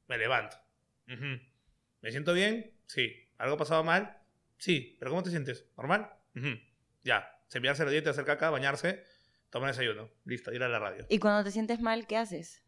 [0.07, 0.57] me levanto.
[1.07, 2.73] ¿Me siento bien?
[2.87, 3.13] Sí.
[3.37, 4.17] ¿Algo pasado mal?
[4.57, 4.95] Sí.
[4.99, 5.65] ¿Pero cómo te sientes?
[5.77, 6.09] ¿Normal?
[7.03, 7.29] Ya.
[7.49, 9.03] Cepillarse los dientes, hacer caca, bañarse,
[9.49, 10.09] tomar desayuno.
[10.25, 11.05] Listo, ir a la radio.
[11.09, 12.63] ¿Y cuando te sientes mal, qué haces?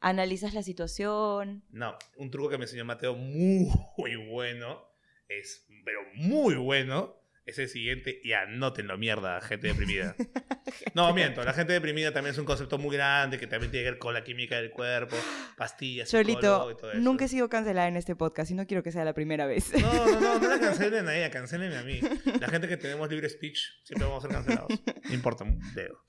[0.00, 1.64] ¿Analizas la situación?
[1.70, 4.86] No, un truco que me enseñó Mateo muy bueno
[5.28, 7.16] es, pero muy bueno,
[7.48, 10.14] es el siguiente y anótenlo, mierda, gente deprimida.
[10.94, 13.90] no, miento, la gente deprimida también es un concepto muy grande que también tiene que
[13.92, 15.16] ver con la química del cuerpo,
[15.56, 17.00] pastillas, Cholito, y todo eso.
[17.00, 19.72] nunca he sido cancelada en este podcast y no quiero que sea la primera vez.
[19.80, 22.00] no, no, no, no la cancelen a ella, cancelen a mí.
[22.38, 24.68] La gente que tenemos libre speech siempre vamos a ser cancelados.
[25.08, 26.04] No importa un dedo.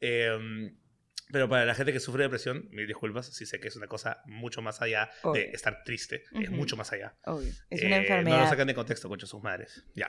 [0.00, 0.70] Eh,
[1.32, 4.22] pero para la gente que sufre depresión, mil disculpas, sí sé que es una cosa
[4.26, 6.22] mucho más allá de estar triste.
[6.40, 7.16] Es mucho más allá.
[7.24, 7.52] Obvio.
[7.68, 8.36] Es una enfermedad.
[8.36, 9.84] No lo sacan de contexto, concha sus madres.
[9.94, 10.06] Ya.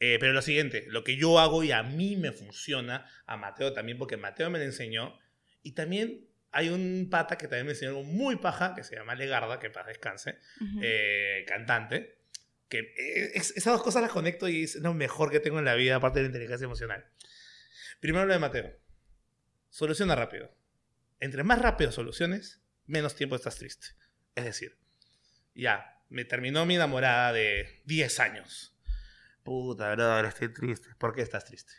[0.00, 3.74] Eh, pero lo siguiente, lo que yo hago y a mí me funciona, a Mateo
[3.74, 5.18] también, porque Mateo me lo enseñó.
[5.62, 9.14] Y también hay un pata que también me enseñó algo muy paja, que se llama
[9.14, 10.38] Legarda, que para descanse,
[10.80, 12.16] eh, cantante.
[12.68, 15.74] Que eh, esas dos cosas las conecto y es lo mejor que tengo en la
[15.74, 17.04] vida, aparte de la inteligencia emocional.
[18.00, 18.85] Primero lo de Mateo
[19.76, 20.50] Soluciona rápido.
[21.20, 23.88] Entre más rápido soluciones, menos tiempo estás triste.
[24.34, 24.78] Es decir,
[25.54, 28.74] ya, me terminó mi enamorada de 10 años.
[29.42, 30.88] Puta, verdad, ahora estoy triste.
[30.96, 31.74] ¿Por qué estás triste?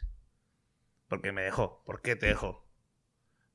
[1.07, 1.83] Porque me dejó.
[1.85, 2.69] ¿Por qué te dejó?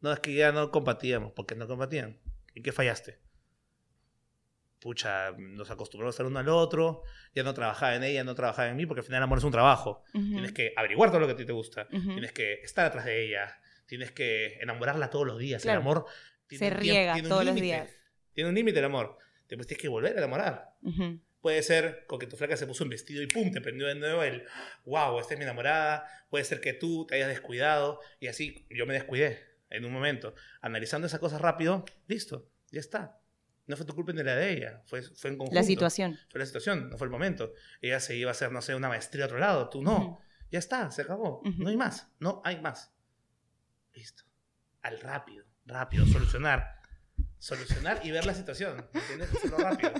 [0.00, 1.30] No, es que ya no compartíamos.
[1.34, 2.18] ¿Por qué no compartían?
[2.56, 3.20] ¿En qué fallaste?
[4.80, 8.70] Pucha, nos acostumbramos a estar uno al otro, ya no trabajaba en ella, no trabajaba
[8.70, 10.02] en mí, porque al final el amor es un trabajo.
[10.10, 13.24] Tienes que averiguar todo lo que a ti te gusta, tienes que estar atrás de
[13.24, 13.61] ella,
[13.92, 15.62] tienes que enamorarla todos los días.
[15.66, 16.06] El amor
[16.48, 17.90] se riega todos los días.
[18.32, 19.18] Tiene un límite el amor.
[19.46, 20.70] Después tienes que volver a enamorar.
[21.42, 23.96] Puede ser con que tu flaca se puso un vestido y pum, te prendió de
[23.96, 24.44] nuevo el
[24.86, 26.06] wow, esta es mi enamorada.
[26.30, 30.34] Puede ser que tú te hayas descuidado y así yo me descuidé en un momento.
[30.62, 33.20] Analizando esas cosas rápido, listo, ya está.
[33.66, 35.54] No fue tu culpa ni la de ella, fue, fue en conjunto.
[35.54, 36.18] La situación.
[36.30, 37.52] Fue la situación, no fue el momento.
[37.82, 40.18] Ella se iba a hacer, no sé, una maestría a otro lado, tú no.
[40.50, 41.42] Ya está, se acabó.
[41.58, 42.91] No hay más, no hay más.
[43.92, 44.24] Listo.
[44.82, 46.80] Al rápido, rápido, solucionar.
[47.38, 48.88] Solucionar y ver la situación.
[48.92, 49.34] ¿Entiendes?
[49.34, 49.92] Hacerlo rápido.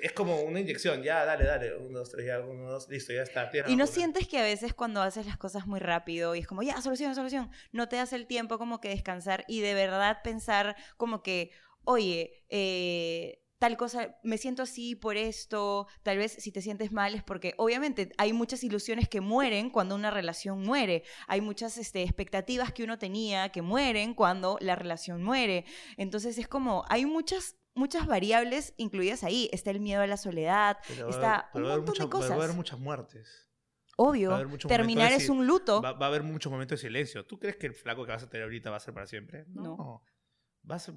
[0.00, 1.02] Es como una inyección.
[1.02, 1.76] Ya, dale, dale.
[1.76, 3.50] Uno, dos, tres, ya, uno, dos, listo, ya está.
[3.66, 6.62] y no sientes que a veces cuando haces las cosas muy rápido y es como,
[6.62, 10.76] ya, solución, solución, no te das el tiempo como que descansar y de verdad pensar
[10.96, 11.52] como que,
[11.84, 17.14] oye, eh tal cosa, me siento así por esto, tal vez si te sientes mal
[17.14, 22.02] es porque obviamente hay muchas ilusiones que mueren cuando una relación muere, hay muchas este,
[22.02, 25.64] expectativas que uno tenía que mueren cuando la relación muere,
[25.96, 29.48] entonces es como, hay muchas muchas variables incluidas ahí.
[29.50, 30.76] Está el miedo a la soledad,
[31.08, 32.32] está un montón de cosas.
[32.32, 33.48] Va a haber muchas muertes.
[33.96, 35.80] Obvio, terminar es un luto.
[35.80, 37.24] Va, a haber muchos momentos de silencio.
[37.24, 39.46] ¿Tú crees que el flaco que vas a tener ahorita va a ser para siempre?
[39.48, 40.02] no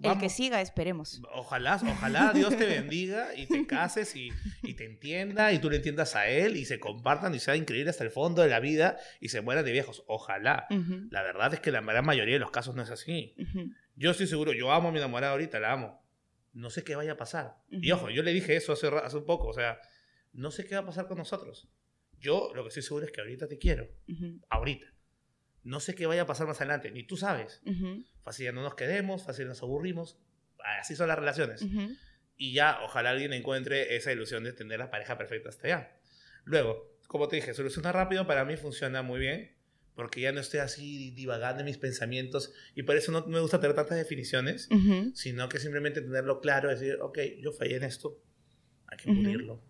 [0.03, 1.21] el que siga, esperemos.
[1.33, 4.31] Ojalá, ojalá Dios te bendiga y te cases y,
[4.75, 8.03] te entienda y tú le entiendas a él y se compartan y sea increíble hasta
[8.03, 10.03] el fondo de la vida y se mueran de viejos.
[10.07, 10.67] Ojalá.
[11.11, 13.35] La verdad es que la gran mayoría de los casos no es así.
[13.95, 16.03] Yo estoy seguro, yo amo a mi enamorada ahorita, la amo.
[16.53, 17.57] No sé qué vaya a pasar.
[17.69, 19.79] Y ojo, yo le dije eso hace, hace un poco, o sea,
[20.33, 21.67] no sé qué va a pasar con nosotros.
[22.19, 23.87] Yo lo que estoy seguro es que ahorita te quiero.
[24.49, 24.96] Ahorita
[25.67, 27.61] no sé qué vaya a pasar más adelante, ni tú sabes.
[28.23, 30.17] Fácil ya no nos quedemos, fácil nos aburrimos.
[30.79, 31.65] Así son las relaciones.
[32.37, 35.97] Y ya, ojalá alguien encuentre esa ilusión de tener la pareja perfecta hasta allá.
[36.45, 39.57] Luego, como te dije, solucionar rápido para mí funciona muy bien,
[39.93, 43.59] porque ya no estoy así divagando en mis pensamientos y por eso no me gusta
[43.59, 44.69] tener tantas definiciones,
[45.15, 48.21] sino que simplemente tenerlo claro, decir, ok, yo fallé en esto,
[48.85, 49.61] hay que pulirlo.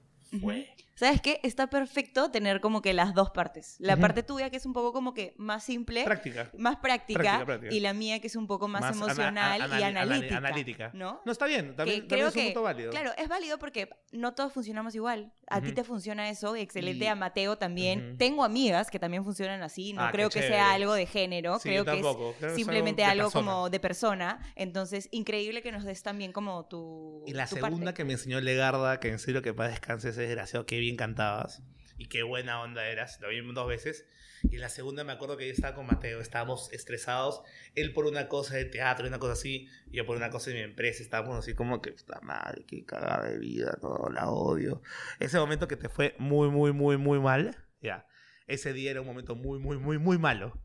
[0.41, 0.67] Fue.
[0.97, 1.39] ¿Sabes qué?
[1.43, 3.75] Está perfecto tener como que las dos partes.
[3.77, 6.03] La parte tuya que es un poco como que más simple.
[6.03, 6.49] Práctica.
[6.57, 10.37] Más práctica, Y la mía que es un poco más, emocional y analítica.
[10.37, 10.91] analítica.
[10.95, 11.21] ¿No?
[11.23, 11.75] No, está bien.
[11.75, 12.89] También, creo es un punto válido.
[12.89, 15.31] Claro, es válido porque no todos funcionamos igual.
[15.49, 17.07] A ti te funciona eso, excelente.
[17.07, 18.17] A Mateo también.
[18.17, 19.93] Tengo amigas que también funcionan así.
[19.93, 21.59] No ah, creo que sea algo de género.
[21.61, 24.39] creo que es simplemente algo, como de persona.
[24.55, 27.23] Entonces, increíble que nos des también como tu.
[27.27, 30.65] Y la segunda que me enseñó Legarda, que en serio que para descanse ese desgraciado,
[30.65, 31.61] que bien cantabas
[31.97, 33.19] y qué buena onda eras.
[33.21, 34.05] Lo vi dos veces.
[34.43, 37.41] Y la segunda me acuerdo que yo estaba con Mateo, estábamos estresados,
[37.73, 40.51] él por una cosa de teatro, y una cosa así, y yo por una cosa
[40.51, 44.29] de mi empresa, estábamos así como que, puta madre, qué cagada de vida, todo, la
[44.29, 44.83] odio.
[45.19, 48.05] Ese momento que te fue muy, muy, muy, muy mal, ya.
[48.45, 50.61] ese día era un momento muy, muy, muy, muy malo.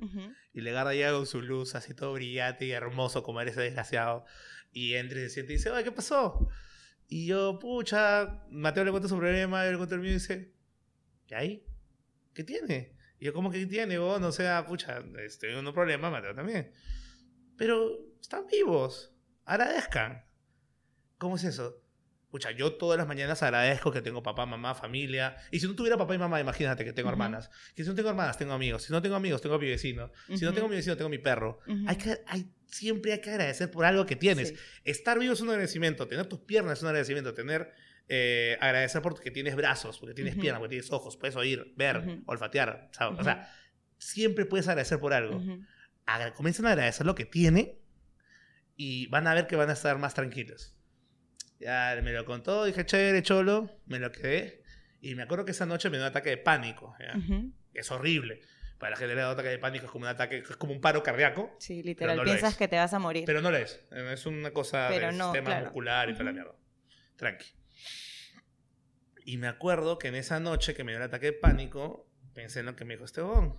[0.52, 4.26] Y Legarda llega con su luz así todo brillante y hermoso como era ese desgraciado.
[4.70, 6.50] Y entra y se siente y dice, ¿qué pasó?
[7.12, 10.54] Y yo, pucha, Mateo le cuenta su problema, él le cuenta el mío y dice,
[11.28, 11.66] ¿y ahí?
[12.32, 12.96] ¿Qué tiene?
[13.18, 13.98] Y yo, ¿cómo que tiene?
[13.98, 16.72] Vos, no sea, pucha, estoy un problema, Mateo también.
[17.58, 20.24] Pero están vivos, agradezcan.
[21.18, 21.82] ¿Cómo es eso?
[22.30, 25.36] Pucha, yo todas las mañanas agradezco que tengo papá, mamá, familia.
[25.50, 27.50] Y si no tuviera papá y mamá, imagínate que tengo hermanas.
[27.74, 28.84] Que si no tengo hermanas, tengo amigos.
[28.84, 30.10] Si no tengo amigos, tengo a mi vecino.
[30.28, 31.58] Si no tengo a mi vecino, tengo a mi perro.
[31.86, 34.54] hay que, hay, siempre hay que agradecer por algo que tienes.
[34.84, 36.08] Estar vivo es un agradecimiento.
[36.08, 37.34] Tener tus piernas es un agradecimiento.
[37.34, 37.72] Tener,
[38.08, 41.16] eh, agradecer porque tienes brazos, porque tienes piernas, porque tienes ojos.
[41.16, 42.90] Puedes oír, ver, olfatear.
[43.16, 43.48] O sea,
[43.98, 45.40] siempre puedes agradecer por algo.
[46.34, 47.78] comiencen a agradecer lo que tiene
[48.76, 50.74] y van a ver que van a estar más tranquilos.
[51.60, 54.64] Ya me lo contó, dije, chévere, cholo, me lo quedé.
[55.00, 56.96] Y me acuerdo que esa noche me dio un ataque de pánico.
[57.74, 58.40] Es horrible.
[58.82, 60.72] Para la gente le da un ataque de pánico, es como un ataque, es como
[60.72, 61.54] un paro cardíaco.
[61.60, 63.22] Sí, literal, piensas que te vas a morir.
[63.26, 63.80] Pero no lo es.
[63.92, 66.56] Es una cosa del sistema muscular y toda la mierda.
[67.14, 67.46] Tranqui.
[69.24, 72.58] Y me acuerdo que en esa noche que me dio el ataque de pánico, pensé
[72.58, 73.54] en lo que me dijo Esteban.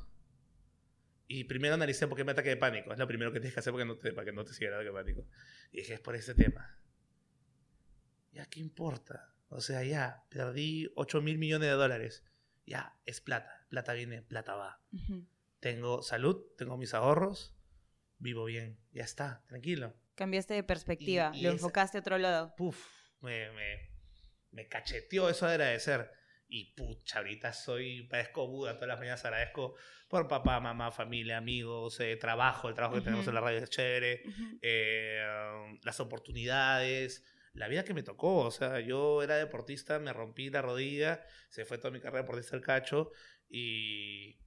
[1.29, 2.91] Y primero analicé por qué me ataque de pánico.
[2.91, 4.71] Es lo primero que tienes que hacer porque no te, para que no te siga
[4.71, 5.25] el ataque de pánico.
[5.71, 6.83] Y dije, es por ese tema
[8.33, 9.33] ya, ¿qué importa?
[9.49, 12.25] O sea, ya, perdí 8 mil millones de dólares.
[12.65, 13.62] Ya, es plata.
[13.73, 14.79] Plata viene, plata va.
[15.59, 17.55] Tengo salud, tengo mis ahorros,
[18.19, 18.77] vivo bien.
[18.91, 19.95] Ya está, tranquilo.
[20.13, 22.53] Cambiaste de perspectiva, lo enfocaste a otro lado.
[22.55, 22.85] Puf,
[23.21, 23.89] me, me,
[24.51, 26.11] me cacheteó eso de agradecer.
[26.47, 29.73] Y pucha, ahorita soy, parezco Buda, todas las mañanas agradezco
[30.07, 33.71] por papá, mamá, familia, amigos, eh, trabajo, el trabajo que tenemos en la radio es
[33.71, 34.21] chévere,
[34.61, 38.37] eh, las oportunidades, la vida que me tocó.
[38.39, 42.55] O sea, yo era deportista, me rompí la rodilla, se fue toda mi carrera deportista
[42.55, 43.11] al cacho
[43.49, 44.37] y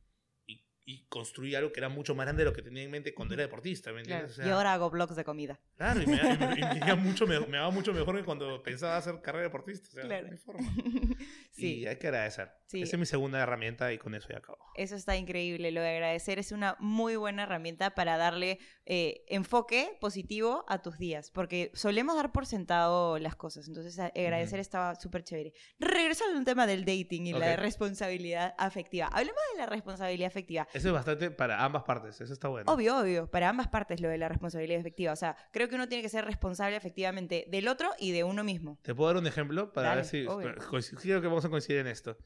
[0.88, 3.34] y construí algo que era mucho más grande de lo que tenía en mente cuando
[3.34, 3.92] era deportista.
[3.92, 4.38] ¿me entiendes?
[4.38, 5.58] y ahora hago blogs de comida.
[5.76, 9.88] Claro, y me, me, mucho, me, me, mucho mejor que cuando pensaba hacer carrera deportista.
[9.88, 10.28] O sea, claro.
[10.30, 10.72] hay forma.
[11.50, 11.80] sí.
[11.80, 12.52] Y hay que agradecer.
[12.68, 12.82] Sí.
[12.82, 14.58] Esa es mi segunda herramienta y con eso ya acabo.
[14.76, 15.72] Eso está increíble.
[15.72, 20.98] Lo de agradecer es una muy buena herramienta para darle eh, enfoque positivo a tus
[20.98, 21.32] días.
[21.32, 23.66] Porque solemos dar por sentado las cosas.
[23.66, 25.52] Entonces, agradecer estaba súper chévere.
[25.80, 29.08] Regresando al tema del dating y la responsabilidad afectiva.
[29.08, 30.68] Hablemos de la responsabilidad afectiva.
[30.76, 32.70] Eso es bastante para ambas partes, eso está bueno.
[32.70, 35.10] Obvio, obvio, para ambas partes lo de la responsabilidad efectiva.
[35.10, 38.44] O sea, creo que uno tiene que ser responsable efectivamente del otro y de uno
[38.44, 38.78] mismo.
[38.82, 42.18] ¿Te puedo dar un ejemplo para ver si creo que vamos a coincidir en esto?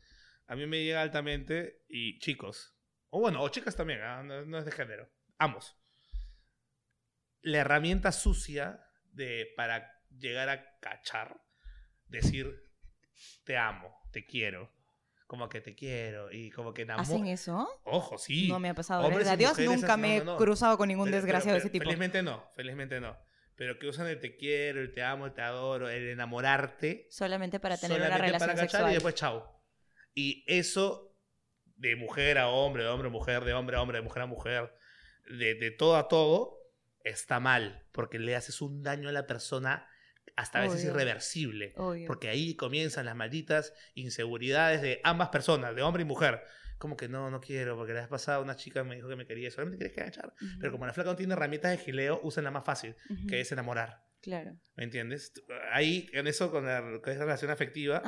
[0.49, 2.77] A mí me llega altamente y chicos,
[3.11, 4.25] o bueno, o chicas también, ¿ah?
[4.25, 5.09] no, es de género,
[5.39, 5.79] ambos.
[7.43, 11.41] La herramienta sucia de para llegar a cachar,
[12.09, 12.69] decir
[13.45, 14.73] te amo, te quiero
[15.31, 17.05] como que te quiero y como que enamoro.
[17.05, 17.81] ¿Hacen eso?
[17.85, 18.49] Ojo, sí.
[18.49, 19.07] No me ha pasado.
[19.07, 21.85] Hombres a Dios nunca me he cruzado con ningún desgraciado de ese tipo.
[21.85, 23.17] Felizmente no, felizmente no.
[23.55, 27.07] Pero que usan el te quiero, el te amo, el te adoro, el enamorarte.
[27.13, 28.91] Solamente para tener una relación para sexual.
[28.91, 29.45] y después chau.
[30.15, 31.17] Y eso
[31.77, 34.27] de mujer a hombre, de hombre a mujer, de hombre a hombre, de mujer a
[34.27, 34.75] mujer,
[35.29, 36.59] de, de todo a todo,
[37.05, 37.87] está mal.
[37.93, 39.87] Porque le haces un daño a la persona
[40.37, 41.75] hasta a veces irreversible.
[42.07, 46.43] Porque ahí comienzan las malditas inseguridades de ambas personas, de hombre y mujer.
[46.79, 49.27] Como que no, no quiero, porque la vez pasada una chica me dijo que me
[49.27, 50.33] quería, solamente quieres que agachar.
[50.59, 52.97] Pero como la flaca no tiene herramientas de gileo, usan la más fácil,
[53.29, 54.03] que es enamorar.
[54.23, 54.57] Claro.
[54.77, 55.33] ¿Me entiendes?
[55.73, 58.03] Ahí, en eso, con la, con esa relación afectiva,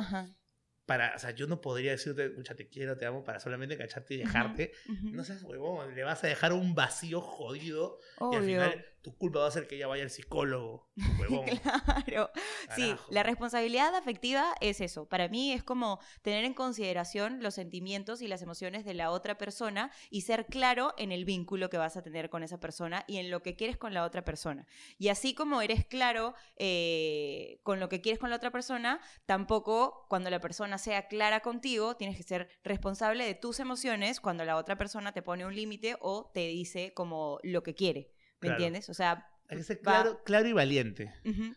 [0.85, 4.15] para, o sea, yo no podría decirte, mucha te quiero, te amo, para solamente cacharte
[4.15, 4.73] y dejarte.
[4.87, 7.99] No seas huevón, le vas a dejar un vacío jodido
[8.31, 10.89] y al final tu culpa va a ser que ella vaya al psicólogo.
[11.19, 11.45] Huevón.
[12.05, 12.31] claro.
[12.73, 15.09] Sí, la responsabilidad afectiva es eso.
[15.09, 19.37] Para mí es como tener en consideración los sentimientos y las emociones de la otra
[19.37, 23.17] persona y ser claro en el vínculo que vas a tener con esa persona y
[23.17, 24.65] en lo que quieres con la otra persona.
[24.97, 30.05] Y así como eres claro eh, con lo que quieres con la otra persona, tampoco
[30.07, 34.55] cuando la persona sea clara contigo, tienes que ser responsable de tus emociones cuando la
[34.55, 38.13] otra persona te pone un límite o te dice como lo que quiere.
[38.43, 38.89] ¿Me entiendes?
[38.89, 41.13] O sea, hay que ser claro, claro y valiente.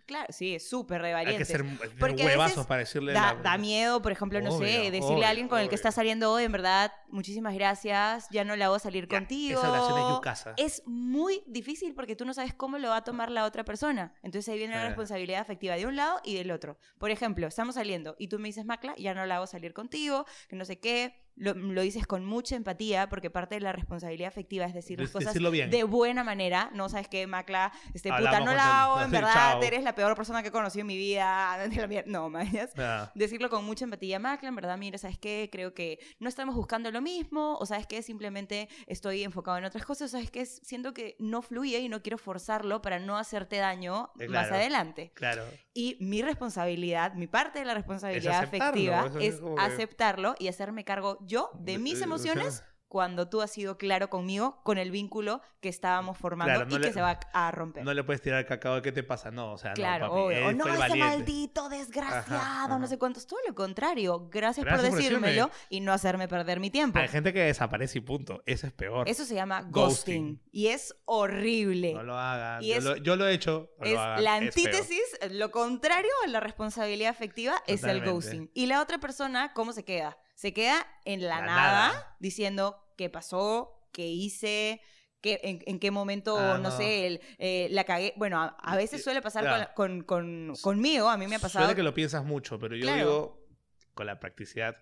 [0.06, 1.30] claro, sí, es súper valiente.
[1.30, 1.64] Hay que ser
[1.98, 3.12] Porque huevazos para decirle.
[3.12, 6.32] Da, da, miedo, por ejemplo, no sé, decirle a alguien con el que estás saliendo
[6.32, 9.60] hoy, en verdad, muchísimas gracias, ya no la hago salir contigo.
[9.60, 10.54] Esa es yucasa.
[10.56, 14.12] Es muy difícil porque tú no sabes cómo lo va a tomar la otra persona.
[14.22, 16.78] Entonces ahí viene la responsabilidad afectiva de un lado y del otro.
[16.98, 20.26] Por ejemplo, estamos saliendo y tú me dices, Macla, ya no la hago salir contigo,
[20.48, 24.64] que no sé qué lo, dices con mucha empatía, porque parte de la responsabilidad afectiva
[24.64, 26.70] es decir las cosas de buena manera.
[26.74, 30.42] No sabes qué, Macla, este, puta, no la hago, en verdad, eres la peor persona
[30.42, 31.58] que he conocido en mi vida.
[32.06, 32.72] No, mayas.
[33.14, 35.48] Decirlo con mucha empatía, Macla, en verdad, mira, ¿sabes qué?
[35.50, 38.02] Creo que no estamos buscando lo mismo, o ¿sabes qué?
[38.02, 40.46] Simplemente estoy enfocado en otras cosas, ¿sabes qué?
[40.46, 45.12] Siento que no fluye y no quiero forzarlo para no hacerte daño eh, más adelante.
[45.14, 45.44] Claro.
[45.74, 51.50] Y mi responsabilidad, mi parte de la responsabilidad afectiva es, aceptarlo y hacerme cargo yo
[51.54, 56.66] de mis emociones cuando tú has sido claro conmigo con el vínculo que estábamos formando
[56.74, 57.84] y que se va a romper.
[57.84, 60.52] No le puedes tirar cacao de qué te pasa, no, o sea, claro, no, o
[60.52, 64.28] no, ese maldito desgraciado, no sé cuántos, todo lo contrario.
[64.30, 66.98] Gracias, por decírmelo y no hacerme perder mi tiempo.
[66.98, 69.08] Hay gente que desaparece y punto, eso es peor.
[69.08, 71.94] Eso se llama ghosting, y es horrible.
[71.94, 73.70] No lo hagan, yo, lo, he hecho.
[73.80, 78.50] es la antítesis, lo contrario a la responsabilidad afectiva es el ghosting.
[78.54, 80.16] Y la otra persona, ¿cómo se queda?
[80.36, 84.82] Se queda en la, nada, diciendo qué pasó, qué hice,
[85.22, 88.12] qué, en, qué momento, ah, no, sé, eh, la cagué.
[88.16, 91.64] Bueno, a, veces suele pasar con, conmigo, a mí me ha pasado.
[91.64, 93.48] Suele que lo piensas mucho, pero yo digo,
[93.94, 94.76] con la practicidad,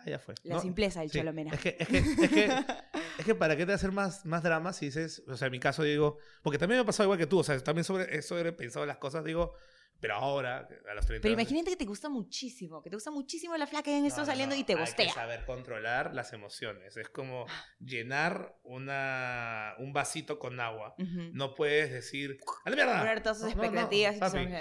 [0.00, 0.34] ah, ya fue.
[0.42, 1.20] La simpleza del sí.
[1.20, 2.44] Es que, es, que, es, que,
[3.18, 5.60] es que para qué te hacer más, más drama si dices, o sea, en mi
[5.60, 8.52] caso digo, porque también me ha pasado igual que tú, o sea, también sobre, sobre
[8.52, 9.54] pensado las cosas, digo,
[10.00, 13.56] pero ahora, a los 30 Pero imagínate que te gusta muchísimo, que te gusta muchísimo
[13.56, 15.06] la flaca en esto saliendo y te gustea.
[15.06, 16.96] Hay que saber controlar las emociones.
[16.96, 17.46] Es como
[17.78, 20.94] llenar una, un vasito con agua.
[21.32, 22.98] No puedes decir, ¡a la mierda!
[22.98, 24.16] Poner todas sus expectativas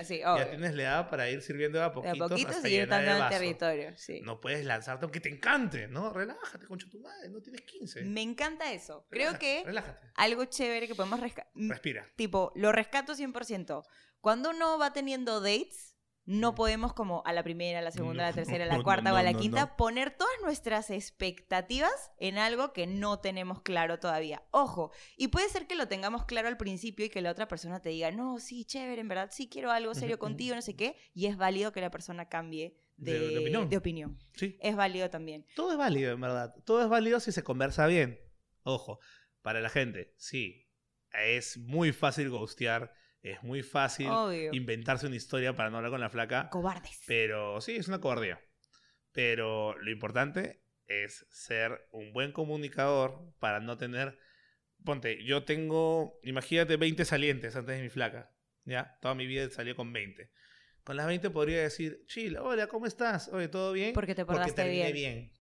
[0.10, 3.30] y Ya tienes la edad para ir sirviendo a poquitos, a poquitos y ir el
[3.30, 3.98] territorio.
[3.98, 4.22] Sí.
[4.22, 6.12] No puedes lanzarte aunque te encante, ¿no?
[6.14, 8.04] Relájate, concha tu madre, no tienes 15.
[8.04, 9.06] Me encanta eso.
[9.10, 9.64] Creo que
[10.16, 11.52] algo chévere que podemos rescatar.
[11.56, 12.08] Respira.
[12.16, 13.84] Tipo, lo rescato 100%.
[14.24, 18.30] Cuando uno va teniendo dates, no podemos como a la primera, a la segunda, a
[18.30, 22.72] la tercera, a la cuarta o a la quinta poner todas nuestras expectativas en algo
[22.72, 24.42] que no tenemos claro todavía.
[24.52, 27.82] Ojo, y puede ser que lo tengamos claro al principio y que la otra persona
[27.82, 30.96] te diga, no, sí, chévere, en verdad, sí quiero algo serio contigo, no sé qué,
[31.14, 34.18] y es válido que la persona cambie de, opinión.
[34.38, 34.58] Sí.
[34.62, 35.46] Es válido también.
[35.54, 36.56] Todo es válido, en verdad.
[36.64, 38.22] Todo es válido si se conversa bien.
[38.62, 39.02] Ojo,
[39.42, 40.70] para la gente, sí,
[41.12, 44.10] es muy fácil ghostear es muy fácil
[44.52, 46.50] inventarse una historia para no hablar con la flaca.
[46.50, 47.02] Cobardes.
[47.08, 48.42] Pero sí, es una cobardía.
[49.14, 54.20] Pero lo importante es ser un buen comunicador para no tener...
[54.84, 58.36] Ponte, yo tengo, imagínate, 20 salientes antes de mi flaca.
[58.66, 58.98] ¿Ya?
[59.02, 60.30] Toda mi vida salió con 20.
[60.84, 63.30] Con las 20 podría decir, chile, hola, ¿cómo estás?
[63.30, 63.94] Oye, ¿todo bien?
[63.94, 64.94] Porque te portaste Porque bien.
[64.94, 65.32] bien.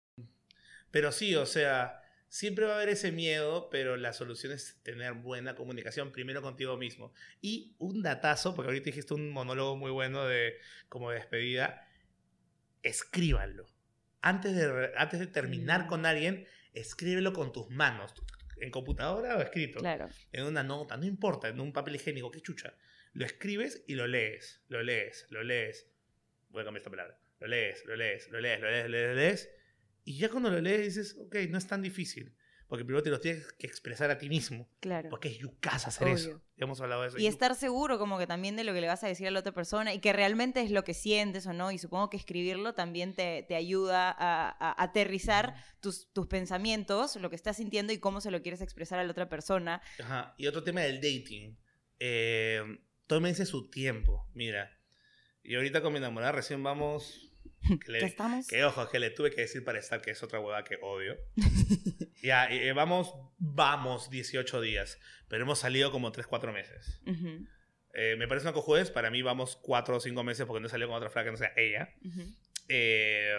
[0.93, 2.02] Pero sí, o sea,
[2.33, 6.79] Siempre va a haber ese miedo, pero la solución es tener buena comunicación primero contigo
[6.79, 7.13] mismo.
[7.43, 10.55] Y un datazo, porque ahorita dijiste un monólogo muy bueno de
[10.89, 11.87] como despedida,
[12.83, 13.67] escríbanlo.
[14.23, 15.87] Antes de, antes de terminar mm.
[15.89, 18.15] con alguien, escríbelo con tus manos.
[18.63, 19.81] En computadora o escrito.
[19.81, 20.09] Claro.
[20.33, 22.73] En una nota, no importa, en un papel higiénico, qué chucha.
[23.13, 25.87] Lo escribes y lo lees, lo lees, lo lees.
[26.49, 27.19] Voy a cambiar esta palabra.
[27.41, 29.62] Lo lees, lo lees, lo lees, lo lees, lo lees, lo lees
[30.05, 32.35] y ya cuando lo lees dices, ok, no es tan difícil.
[32.73, 34.67] Porque primero te lo tienes que expresar a ti mismo.
[34.81, 35.11] Claro.
[35.11, 36.43] Porque es yucas hacer eso.
[36.57, 37.19] Ya hemos hablado de eso.
[37.19, 39.41] Y estar seguro como que también de lo que le vas a decir a la
[39.41, 41.71] otra persona y que realmente es lo que sientes o no.
[41.71, 47.37] Y supongo que escribirlo también te, te ayuda a, aterrizar tus, tus, pensamientos, lo que
[47.37, 49.83] estás sintiendo y cómo se lo quieres expresar a la otra persona.
[50.01, 50.35] Ajá.
[50.39, 51.59] Y otro tema del dating.
[51.99, 52.63] Eh,
[53.07, 54.31] tómense su tiempo.
[54.33, 54.79] Mira.
[55.43, 57.32] Y ahorita con mi enamorada recién vamos
[57.85, 58.47] que, le, estamos?
[58.47, 61.17] que ojo, que le tuve que decir para estar, que es otra hueá que odio.
[62.23, 67.01] ya, eh, vamos, vamos 18 días, pero hemos salido como 3, 4 meses.
[67.95, 70.87] Eh, me parece una cojudez, para mí vamos 4 o 5 meses porque no salió
[70.87, 71.95] con otra flaca que no sea ella.
[72.69, 73.35] Eh,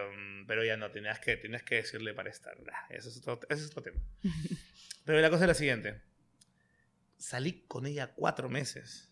[0.47, 2.55] pero ya no, tenías que, tenías que decirle para estar.
[2.89, 4.01] Ese es otro, ese es otro tema.
[5.05, 6.01] pero la cosa es la siguiente.
[7.17, 9.11] Salí con ella 4 meses.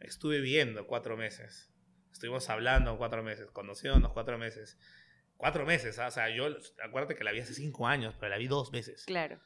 [0.00, 1.72] Estuve viendo 4 meses.
[2.16, 4.78] Estuvimos hablando cuatro meses, conociéndonos cuatro meses.
[5.36, 6.06] Cuatro meses, ¿ah?
[6.06, 6.48] o sea, yo,
[6.82, 9.04] acuérdate que la vi hace cinco años, pero la vi dos veces.
[9.04, 9.38] Claro.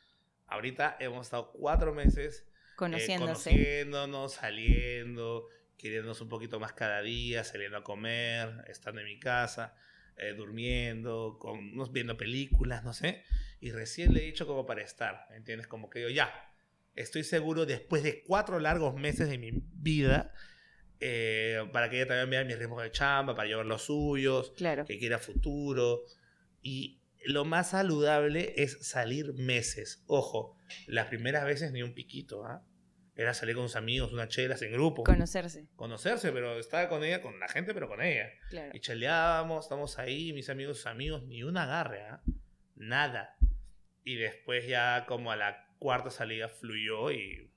[0.47, 3.51] Ahorita hemos estado cuatro meses eh, conociéndose.
[3.51, 9.75] conociéndonos, saliendo, queriéndonos un poquito más cada día, saliendo a comer, estando en mi casa,
[10.17, 13.25] eh, durmiendo, con, viendo películas, no sé.
[13.61, 15.67] Y recién le he dicho como para estar, ¿entiendes?
[15.67, 16.55] Como que yo ya,
[16.95, 20.33] estoy seguro después de cuatro largos meses de mi vida
[21.01, 24.53] eh, para que ella también vea mis ritmos de chamba, para llevar los suyos,
[24.87, 26.05] que quiera futuro.
[26.63, 30.05] Y lo más saludable es salir meses.
[30.07, 32.65] Ojo, las primeras veces ni un piquito, ¿ah?
[33.17, 35.05] Era salir con sus amigos, unas chelas en grupo.
[35.05, 35.67] Conocerse.
[35.77, 38.31] Conocerse, pero estaba con ella, con la gente, pero con ella.
[38.73, 42.23] Y chaleábamos, estamos ahí, mis amigos, sus amigos, ni un agarre, ¿ah?
[42.77, 43.37] nada.
[44.05, 47.51] Y después ya como a la cuarta salida fluyó y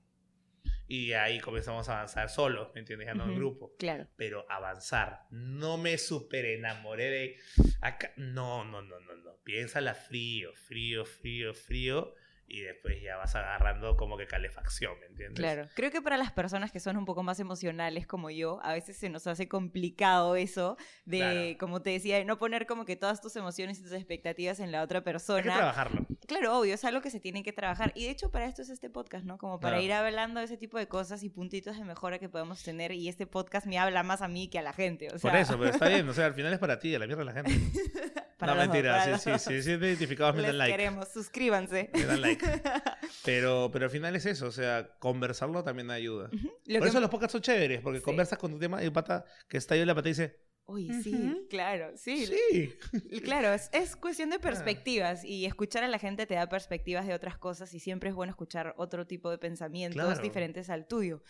[0.94, 3.08] y ahí comenzamos a avanzar solo, ¿me entiendes?
[3.08, 3.74] Ya no en grupo.
[3.78, 4.06] Claro.
[4.16, 5.26] Pero avanzar.
[5.30, 7.36] No me super enamoré de
[7.80, 8.12] acá.
[8.16, 9.32] No, no, no, no, no.
[9.42, 12.14] Piénsala frío, frío, frío, frío
[12.46, 15.38] y después ya vas agarrando como que calefacción, ¿me entiendes?
[15.38, 18.72] Claro, creo que para las personas que son un poco más emocionales como yo, a
[18.72, 23.20] veces se nos hace complicado eso de, como te decía, no poner como que todas
[23.20, 25.38] tus emociones y tus expectativas en la otra persona.
[25.38, 26.06] Hay que trabajarlo.
[26.26, 27.92] Claro, obvio, es algo que se tiene que trabajar.
[27.94, 29.38] Y de hecho para esto es este podcast, ¿no?
[29.38, 32.62] Como para ir hablando de ese tipo de cosas y puntitos de mejora que podemos
[32.62, 32.92] tener.
[32.92, 35.08] Y este podcast me habla más a mí que a la gente.
[35.14, 35.30] O sea...
[35.30, 37.24] Por eso, pero está bien, o sea, al final es para ti, a la mierda
[37.24, 37.52] de la gente.
[38.40, 40.76] no, mentira, sí, sí, sí, sí, identificados, me dan like.
[40.76, 41.90] queremos, suscríbanse.
[41.92, 42.46] Me dan like.
[43.24, 46.30] pero, pero al final es eso, o sea, conversarlo también ayuda.
[46.30, 49.58] Por eso los podcasts son chéveres, porque conversas con tu tema y el pata que
[49.58, 50.43] está ahí en la pata y dice...
[50.66, 52.26] Uy, sí, claro, sí.
[52.26, 53.20] Sí.
[53.20, 54.40] Claro, es, es cuestión de ah.
[54.40, 58.14] perspectivas y escuchar a la gente te da perspectivas de otras cosas y siempre es
[58.14, 61.22] bueno escuchar otro tipo de pensamientos diferentes al tuyo.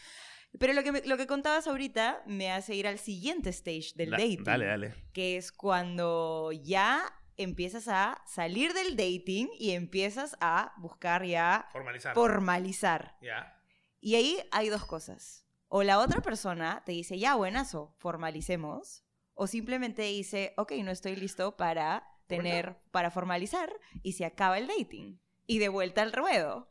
[0.59, 4.45] Pero lo que, lo que contabas ahorita me hace ir al siguiente stage del dating.
[4.45, 4.95] Dale, dale.
[5.13, 7.03] Que es cuando ya
[7.37, 12.15] empiezas a salir del dating y empiezas a buscar ya formalizar.
[12.15, 13.17] formalizar.
[13.21, 13.61] Ya.
[14.01, 15.45] Y ahí hay dos cosas.
[15.67, 19.04] O la otra persona te dice, ya, buenazo, formalicemos.
[19.35, 23.73] O simplemente dice, ok, no estoy listo para tener, para formalizar
[24.03, 25.21] y se acaba el dating.
[25.47, 26.69] Y de vuelta al ruedo.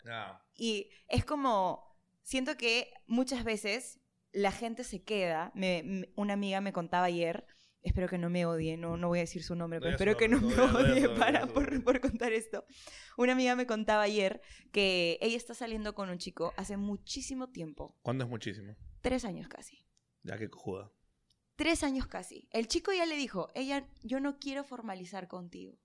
[0.55, 3.99] Y es como, siento que muchas veces
[4.31, 5.51] la gente se queda.
[6.15, 7.45] una amiga me contaba ayer
[7.83, 10.27] espero que no me odie, no, no voy a decir su nombre, pero espero que
[10.27, 12.65] no me odie para, por, por, contar esto.
[13.17, 14.41] Una amiga me contaba ayer
[14.71, 17.95] que ella está saliendo con un chico hace muchísimo tiempo.
[18.01, 18.75] ¿Cuándo es muchísimo?
[19.01, 19.85] Tres años casi.
[20.23, 20.91] Ya que cojuda.
[21.63, 22.49] Tres años casi.
[22.51, 25.79] El chico ya le dijo, ella, yo no quiero formalizar contigo.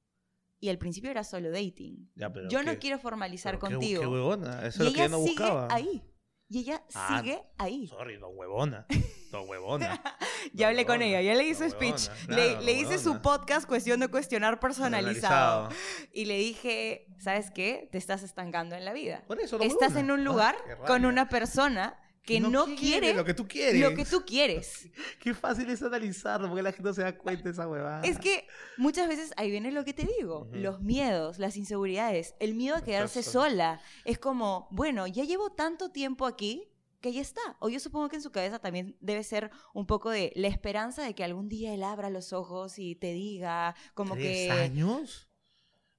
[0.59, 2.11] Y al principio era solo dating.
[2.49, 4.01] yo no quiero formalizar contigo.
[4.01, 5.69] Qué, huevona, eso es lo que ella no buscaba.
[5.71, 6.03] ahí.
[6.49, 7.87] Y ella ah, sigue ahí.
[7.87, 8.87] Sorry, no huevona.
[9.31, 10.03] No huevona.
[10.53, 12.09] ya hablé con ella, ya le hice speech.
[12.27, 15.69] le, hice su podcast Cuestión de Cuestionar personalizado.
[16.13, 17.89] Y le dije, ¿sabes qué?
[17.93, 19.23] Te estás estancando en la vida.
[19.29, 20.57] Por eso, Estás en un lugar
[20.89, 23.81] con una persona que no, quiere, lo que tú quieres.
[23.81, 24.89] Lo que tú quieres.
[25.21, 28.03] Qué fácil es analizarlo porque la gente no se da cuenta de esa huevada.
[28.03, 28.47] Es que
[28.77, 32.83] muchas veces ahí viene lo que te digo, los miedos, las inseguridades, el miedo a
[32.83, 33.81] quedarse sola.
[34.05, 36.69] Es como, bueno, ya llevo tanto tiempo aquí
[37.01, 37.41] que ya está.
[37.61, 41.03] O yo supongo que en su cabeza también debe ser un poco de la esperanza
[41.03, 44.51] de que algún día él abra los ojos y te diga como ¿Tres que...
[44.51, 45.28] años?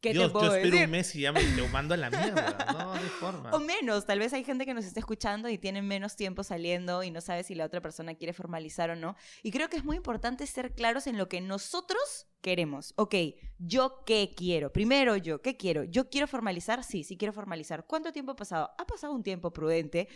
[0.02, 2.58] ¿Qué Dios, yo espero un mes y ya me te mando a la mierda.
[2.72, 3.52] No, de forma.
[3.54, 4.06] O menos.
[4.06, 7.20] Tal vez hay gente que nos está escuchando y tiene menos tiempo saliendo y no
[7.20, 9.16] sabe si la otra persona quiere formalizar o no.
[9.44, 12.94] Y creo que es muy importante ser claros en lo que nosotros queremos.
[12.96, 13.16] Ok,
[13.58, 14.72] ¿yo qué quiero?
[14.72, 15.84] Primero yo, ¿qué quiero?
[15.84, 16.84] ¿Yo quiero formalizar?
[16.84, 17.86] Sí, sí quiero formalizar.
[17.86, 18.72] ¿Cuánto tiempo ha pasado?
[18.78, 20.08] Ha pasado un tiempo prudente.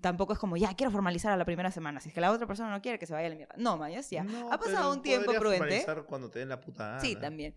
[0.00, 2.00] Tampoco es como, ya, quiero formalizar a la primera semana.
[2.00, 3.54] Si es que la otra persona no quiere, que se vaya a la mierda.
[3.58, 4.24] No, Mayas, ya.
[4.50, 5.58] ha pasado un tiempo prudente.
[5.58, 7.54] formalizar cuando te den la puta Sí, también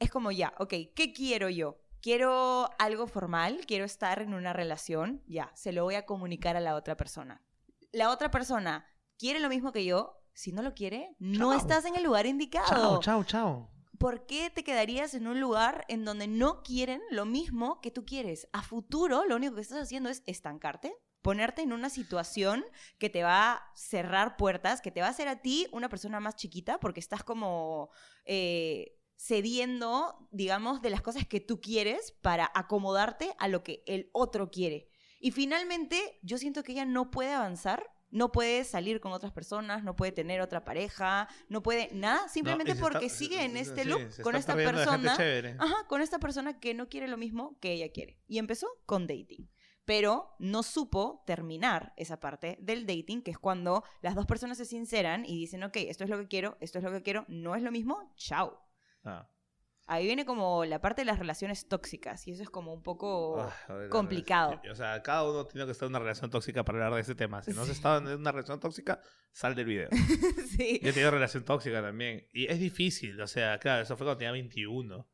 [0.00, 1.78] es como ya, ok, ¿qué quiero yo?
[2.00, 6.60] Quiero algo formal, quiero estar en una relación, ya, se lo voy a comunicar a
[6.60, 7.44] la otra persona.
[7.92, 8.86] La otra persona
[9.18, 12.66] quiere lo mismo que yo, si no lo quiere, no estás en el lugar indicado.
[12.68, 13.70] Chao, chao, chao.
[13.98, 18.06] ¿Por qué te quedarías en un lugar en donde no quieren lo mismo que tú
[18.06, 18.48] quieres?
[18.54, 22.64] A futuro, lo único que estás haciendo es estancarte, ponerte en una situación
[22.98, 26.18] que te va a cerrar puertas, que te va a hacer a ti una persona
[26.20, 27.90] más chiquita, porque estás como
[28.24, 34.08] eh, cediendo, digamos, de las cosas que tú quieres para acomodarte a lo que el
[34.12, 34.88] otro quiere.
[35.20, 39.84] Y finalmente, yo siento que ella no puede avanzar, no puede salir con otras personas,
[39.84, 44.36] no puede tener otra pareja, no puede nada, simplemente porque sigue en este loop con
[44.36, 45.16] esta persona,
[45.58, 48.18] ajá, con esta persona que no quiere lo mismo que ella quiere.
[48.26, 49.48] Y empezó con dating
[49.86, 54.64] pero no supo terminar esa parte del dating, que es cuando las dos personas se
[54.64, 57.56] sinceran y dicen, ok, esto es lo que quiero, esto es lo que quiero, no
[57.56, 58.69] es lo mismo, chao.
[59.04, 59.28] Ah.
[59.90, 63.40] Ahí viene como la parte de las relaciones tóxicas y eso es como un poco
[63.40, 64.60] ah, complicado.
[64.70, 67.16] O sea, cada uno tiene que estar en una relación tóxica para hablar de ese
[67.16, 67.42] tema.
[67.42, 69.00] Si no has estado en una relación tóxica,
[69.32, 69.88] sal del video.
[70.56, 70.78] sí.
[70.80, 72.24] Yo he tenido relación tóxica también.
[72.32, 75.08] Y es difícil, o sea, claro, eso fue cuando tenía 21.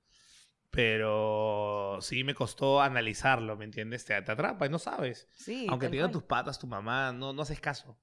[0.69, 4.05] Pero sí me costó analizarlo, ¿me entiendes?
[4.05, 5.27] Te, atrapa y no sabes.
[5.33, 7.99] Sí, Aunque te digan tus patas, tu mamá, no, no haces caso.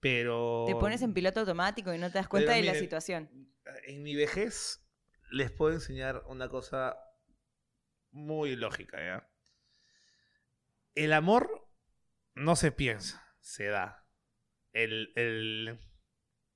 [0.00, 0.64] Pero...
[0.66, 3.30] Te pones en piloto automático y no te das cuenta de la situación.
[3.86, 4.83] En mi vejez
[5.34, 6.96] les puedo enseñar una cosa
[8.10, 9.28] muy lógica, ¿ya?
[10.94, 11.68] El amor
[12.34, 14.06] no se piensa, se da.
[14.72, 15.78] El,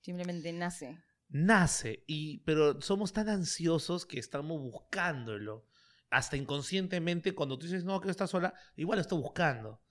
[0.00, 1.02] Simplemente nace.
[1.28, 5.66] nace, y, pero somos tan ansiosos que estamos buscándolo.
[6.10, 9.82] Hasta inconscientemente, cuando tú dices, no, que estás sola, igual estoy buscando.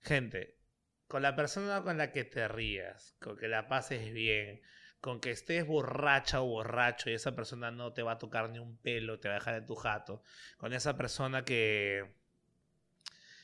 [0.00, 0.58] Gente,
[1.06, 4.60] con la persona con la que te rías, con que la pases bien,
[5.06, 8.58] con que estés borracha o borracho y esa persona no te va a tocar ni
[8.58, 10.20] un pelo, te va a dejar en tu jato,
[10.56, 12.12] con esa persona que,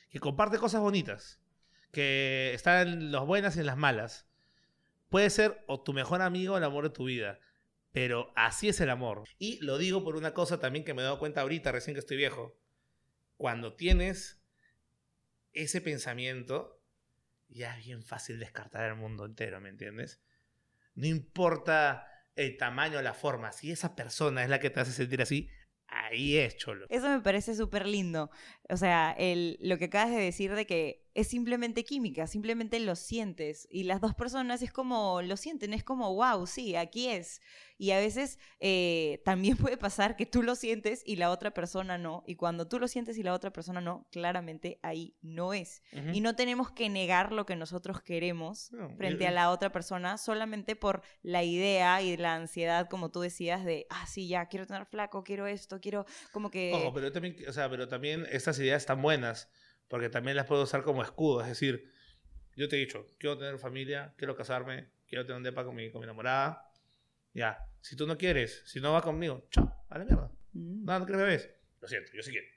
[0.09, 1.39] que comparte cosas bonitas,
[1.93, 4.27] que está en las buenas y en las malas,
[5.07, 7.39] puede ser o tu mejor amigo o el amor de tu vida.
[7.93, 9.23] Pero así es el amor.
[9.39, 12.01] Y lo digo por una cosa también que me he dado cuenta ahorita, recién que
[12.01, 12.59] estoy viejo.
[13.37, 14.43] Cuando tienes
[15.53, 16.81] ese pensamiento,
[17.47, 20.19] ya es bien fácil descartar el mundo entero, ¿me entiendes?
[20.95, 25.21] No importa el tamaño la forma, si esa persona es la que te hace sentir
[25.21, 25.49] así,
[25.87, 26.85] ahí es, cholo.
[26.89, 28.29] Eso me parece súper lindo.
[28.69, 32.95] O sea, el, lo que acabas de decir de que es simplemente química, simplemente lo
[32.95, 33.67] sientes.
[33.69, 37.41] Y las dos personas es como, lo sienten, es como, wow, sí, aquí es.
[37.77, 41.97] Y a veces eh, también puede pasar que tú lo sientes y la otra persona
[41.97, 42.23] no.
[42.25, 45.81] Y cuando tú lo sientes y la otra persona no, claramente ahí no es.
[46.13, 50.75] Y no tenemos que negar lo que nosotros queremos frente a la otra persona solamente
[50.75, 54.85] por la idea y la ansiedad, como tú decías, de, ah, sí, ya, quiero tener
[54.85, 56.71] flaco, quiero esto, quiero como que...
[56.73, 59.51] Ojo, pero también, o sea, pero también estas ideas están buenas
[59.87, 61.41] porque también las puedo usar como escudo.
[61.41, 61.91] Es decir,
[62.55, 65.91] yo te he dicho, quiero tener familia, quiero casarme, quiero tener un depa con mi,
[65.91, 66.69] con mi enamorada.
[67.33, 70.31] Ya, si tú no quieres, si no vas conmigo, chao, a la mierda.
[70.53, 70.85] Mm.
[70.85, 71.49] No, no crees bebés.
[71.81, 72.47] Lo siento, yo sí quiero.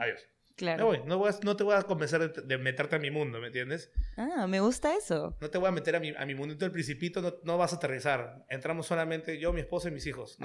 [0.00, 0.28] Adiós.
[0.56, 0.86] Claro.
[0.86, 1.02] voy.
[1.04, 3.90] No, no, te voy a convencer de, meterte a mi mundo, ¿me entiendes?
[4.16, 5.36] Ah, me gusta eso.
[5.40, 7.74] No te voy a meter a mi, a mi mundito del principito, no, no, vas
[7.74, 8.46] a aterrizar.
[8.48, 10.38] Entramos solamente yo, mi esposa y mis hijos.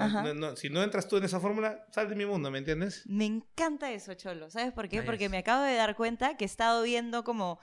[0.56, 3.04] si no entras tú en esa fórmula, sal de mi mundo, ¿me entiendes?
[3.06, 4.50] Me encanta eso, Cholo.
[4.50, 5.02] ¿Sabes por qué?
[5.02, 7.58] Porque me acabo de dar cuenta que he estado viendo como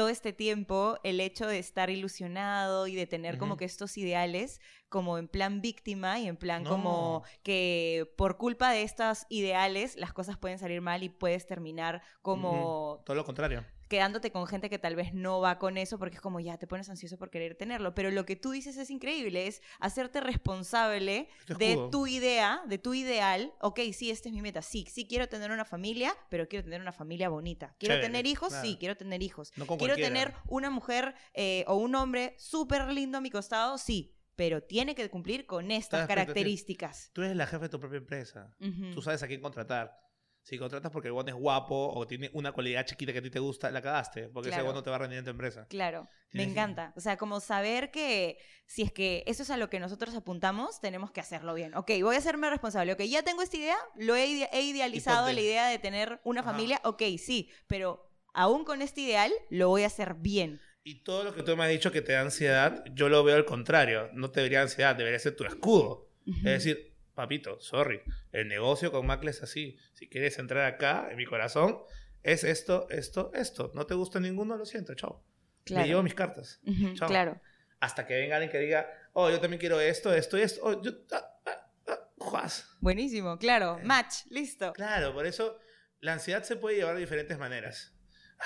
[0.00, 4.58] todo este tiempo el hecho de estar ilusionado y de tener como que estos ideales
[4.88, 10.14] como en plan víctima y en plan como que por culpa de estos ideales las
[10.14, 13.02] cosas pueden salir mal y puedes terminar como...
[13.04, 16.20] Todo lo contrario quedándote con gente que tal vez no va con eso porque es
[16.20, 17.92] como ya te pones ansioso por querer tenerlo.
[17.92, 21.28] Pero lo que tú dices es increíble, es hacerte responsable
[21.58, 23.52] de tu idea, de tu ideal.
[23.60, 24.62] Ok, sí, esta es mi meta.
[24.62, 27.74] Sí, sí quiero tener una familia, pero quiero tener una familia bonita.
[27.78, 29.52] Quiero tener hijos, sí, quiero tener hijos.
[29.76, 34.62] quiero tener una mujer eh, o un hombre súper lindo a mi costado, sí pero
[34.62, 37.10] tiene que cumplir con estas características.
[37.12, 38.56] Tú eres la jefe de tu propia empresa.
[38.94, 40.09] Tú sabes a quién contratar.
[40.42, 43.30] Si contratas porque el guano es guapo o tiene una cualidad chiquita que a ti
[43.30, 45.66] te gusta, la cagaste, porque ese guano te va a rendir en tu empresa.
[45.68, 46.92] Claro, me encanta.
[46.96, 50.80] O sea, como saber que si es que eso es a lo que nosotros apuntamos,
[50.80, 51.74] tenemos que hacerlo bien.
[51.74, 52.92] Ok, voy a hacerme responsable.
[52.92, 56.80] Ok, ya tengo esta idea, lo he, idealizado, la idea de tener una familia.
[56.84, 60.60] Ok, sí, pero aún con este ideal, lo voy a hacer bien.
[60.82, 63.36] Y todo lo que tú me has dicho que te da ansiedad, yo lo veo
[63.36, 64.08] al contrario.
[64.14, 66.08] No te debería ansiedad, debería ser tu escudo.
[66.26, 66.89] Es decir,
[67.20, 68.00] papito, sorry,
[68.32, 69.76] el negocio con Macle es así.
[69.92, 71.80] Si quieres entrar acá, en mi corazón,
[72.22, 73.70] es esto, esto, esto.
[73.74, 75.24] No te gusta ninguno, lo siento, chao.
[75.64, 75.82] Claro.
[75.82, 76.60] Me llevo mis cartas.
[76.94, 77.08] chao.
[77.08, 77.40] Claro.
[77.80, 80.60] Hasta que venga alguien que diga, oh, yo también quiero esto, esto y esto.
[80.62, 82.48] Oh, yo, ah, ah, ah,
[82.80, 83.78] Buenísimo, claro.
[83.78, 83.84] Eh.
[83.84, 84.72] Match, listo.
[84.72, 85.58] Claro, por eso
[86.00, 87.94] la ansiedad se puede llevar de diferentes maneras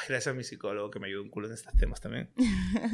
[0.08, 2.30] gracias a mi psicólogo que me ayudó un culo en estos temas también.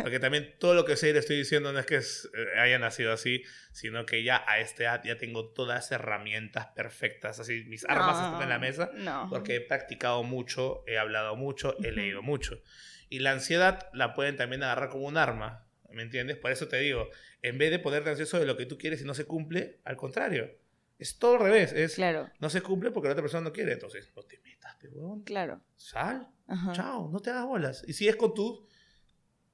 [0.03, 2.79] Porque también todo lo que sé y le estoy diciendo no es que eh, haya
[2.79, 3.43] nacido así,
[3.73, 8.17] sino que ya a este edad ya tengo todas las herramientas perfectas, así mis armas
[8.17, 8.91] están en la mesa,
[9.29, 12.61] porque he practicado mucho, he hablado mucho, he leído mucho.
[13.09, 16.37] Y la ansiedad la pueden también agarrar como un arma, ¿me entiendes?
[16.37, 17.09] Por eso te digo,
[17.43, 19.97] en vez de ponerte ansioso de lo que tú quieres y no se cumple, al
[19.97, 20.57] contrario.
[21.01, 21.73] Es todo al revés.
[21.73, 22.31] Es, claro.
[22.41, 23.73] No se cumple porque la otra persona no quiere.
[23.73, 25.23] Entonces, no te metas, weón.
[25.23, 25.63] Claro.
[25.75, 26.29] Sal.
[26.73, 27.85] Chao, no te hagas bolas.
[27.87, 28.61] Y si es con tus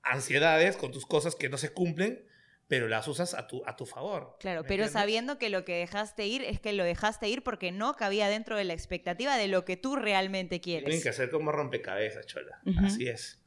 [0.02, 2.24] ansiedades, con tus cosas que no se cumplen,
[2.68, 4.36] pero las usas a tu, a tu favor.
[4.40, 7.94] Claro, pero sabiendo que lo que dejaste ir es que lo dejaste ir porque no
[7.94, 10.84] cabía dentro de la expectativa de lo que tú realmente quieres.
[10.84, 12.60] Tienen que hacer como rompecabezas, chola.
[12.82, 13.40] Así es.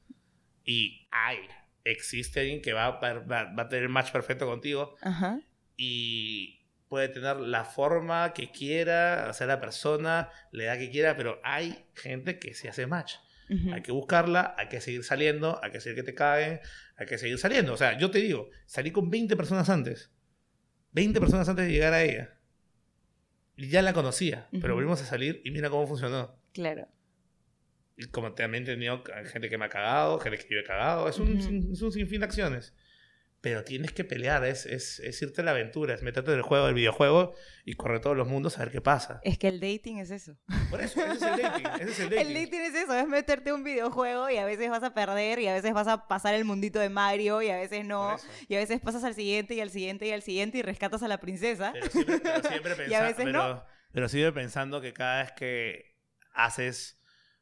[0.64, 1.40] Y hay,
[1.84, 4.96] existe alguien que va, va, va, a tener el match perfecto contigo.
[5.76, 11.40] Y puede tener la forma que quiera, hacer la persona, la edad que quiera, pero
[11.44, 13.16] hay gente que se hace match.
[13.74, 16.60] Hay que buscarla, hay que seguir saliendo, hay que seguir que te caguen,
[16.96, 17.74] hay que seguir saliendo.
[17.74, 20.12] O sea, yo te digo, salí con 20 personas antes.
[20.92, 22.38] 20 personas antes de llegar a ella.
[23.56, 26.40] Y ya la conocía, pero volvimos a salir y mira cómo funcionó.
[26.54, 26.88] Claro.
[27.98, 31.10] Y como también he tenido gente que me ha cagado, gente que yo he cagado.
[31.10, 31.38] Es un,
[31.74, 32.74] es un sinfín de acciones.
[33.42, 36.44] Pero tienes que pelear, es, es, es, irte a la aventura, es meterte en el
[36.44, 37.34] juego, del videojuego
[37.64, 39.22] y correr todos los mundos a ver qué pasa.
[39.24, 40.38] Es que el dating es eso.
[40.70, 41.68] Por eso, ese es el dating.
[41.80, 42.28] Ese es el, dating.
[42.28, 45.48] el dating es eso, es meterte un videojuego y a veces vas a perder y
[45.48, 48.18] a veces vas a pasar el mundito de Mario y a veces no.
[48.50, 51.08] Y a veces pasas al siguiente y al siguiente y al siguiente y rescatas a
[51.08, 51.72] la princesa.
[51.72, 55.98] Pero siempre, pero siempre pero, pero sigue pensando que cada vez que
[56.34, 57.02] haces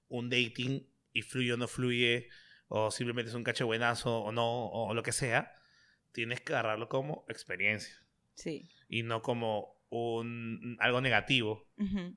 [0.09, 2.29] un dating y fluye o no fluye,
[2.67, 5.55] o simplemente es un cache buenazo o no, o lo que sea,
[6.17, 7.93] tienes que agarrarlo como experiencia.
[8.33, 8.71] Sí.
[8.89, 11.65] Y no como un, algo negativo.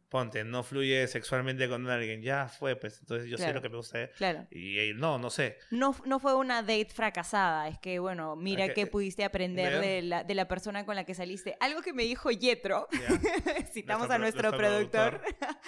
[0.08, 3.76] Ponte, no fluye sexualmente con alguien, ya fue, pues entonces yo sé lo que me
[3.76, 4.08] gusta.
[4.16, 4.46] Claro.
[4.50, 5.58] Y, no, no sé.
[5.70, 10.24] No, no fue una date fracasada, es que, bueno, mira qué pudiste aprender de la,
[10.24, 11.56] de la, persona con la que saliste.
[11.60, 12.88] Algo que me dijo Yetro,
[13.72, 15.20] citamos a nuestro, productor,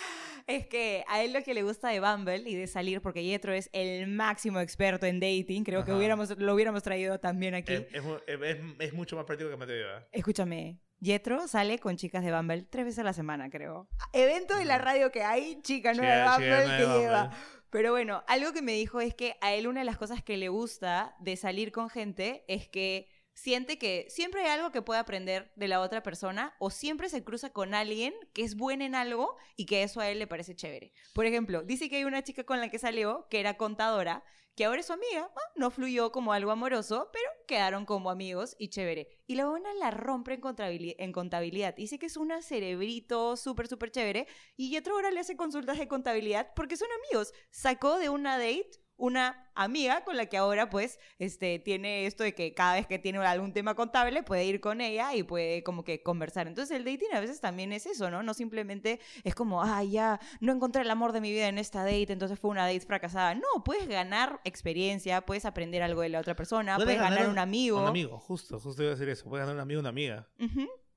[0.46, 3.52] es que a él lo que le gusta de Bumble y de salir, porque Yetro
[3.52, 7.74] es el máximo experto en dating, creo que hubiéramos, lo hubiéramos traído también aquí.
[7.74, 9.86] Es, es, es mucho más práctico que Mateo.
[10.12, 13.88] Escúchame, Yetro sale con chicas de Bumble tres veces a la semana, creo.
[14.12, 17.30] Evento de la radio que hay, chica nueva de Bumble que lleva.
[17.70, 20.36] Pero bueno, algo que me dijo es que a él una de las cosas que
[20.36, 25.00] le gusta de salir con gente es que siente que siempre hay algo que puede
[25.00, 28.94] aprender de la otra persona o siempre se cruza con alguien que es bueno en
[28.94, 30.92] algo y que eso a él le parece chévere.
[31.14, 34.22] Por ejemplo, dice que hay una chica con la que salió que era contadora
[34.54, 35.30] que ahora es su amiga.
[35.56, 39.08] no fluyó como algo amoroso, pero quedaron como amigos y chévere.
[39.26, 41.74] Y la buena la rompe en contabilidad, en contabilidad.
[41.74, 44.26] Dice que es una cerebrito súper, súper chévere.
[44.56, 47.32] Y otro ahora le hace consultas de contabilidad porque son amigos.
[47.50, 52.36] Sacó de una date una amiga con la que ahora pues este tiene esto de
[52.36, 55.82] que cada vez que tiene algún tema contable puede ir con ella y puede como
[55.82, 56.46] que conversar.
[56.46, 58.22] Entonces el dating a veces también es eso, ¿no?
[58.22, 61.80] No simplemente es como, ah, ya no encontré el amor de mi vida en esta
[61.80, 63.34] date, entonces fue una date fracasada.
[63.34, 67.82] No, puedes ganar experiencia, puedes aprender algo de la otra persona, puedes, ganar, un amigo.
[67.82, 70.28] Un amigo, justo, justo iba a decir eso, puedes ganar un amigo, una amiga.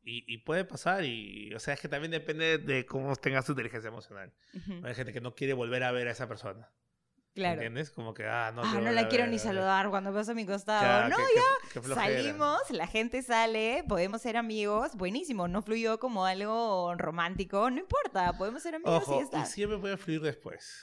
[0.03, 3.87] Y, puede pasar, y, o sea, es que también depende de cómo tengas tu inteligencia
[3.87, 4.31] emocional.
[4.83, 6.69] Hay gente que no quiere volver a ver a esa persona.
[7.35, 7.55] Claro.
[7.55, 7.91] ¿Entiendes?
[7.91, 8.61] Como que, ah, no.
[8.63, 11.09] Ah, no la quiero ni saludar cuando vas a mi costado.
[11.09, 11.93] no, ya.
[11.93, 14.95] salimos, la gente sale, podemos ser amigos.
[14.95, 15.49] Buenísimo.
[15.49, 17.69] No fluyó como algo romántico.
[17.69, 19.41] No importa, podemos ser amigos y está.
[19.41, 20.81] Y siempre puede fluir después.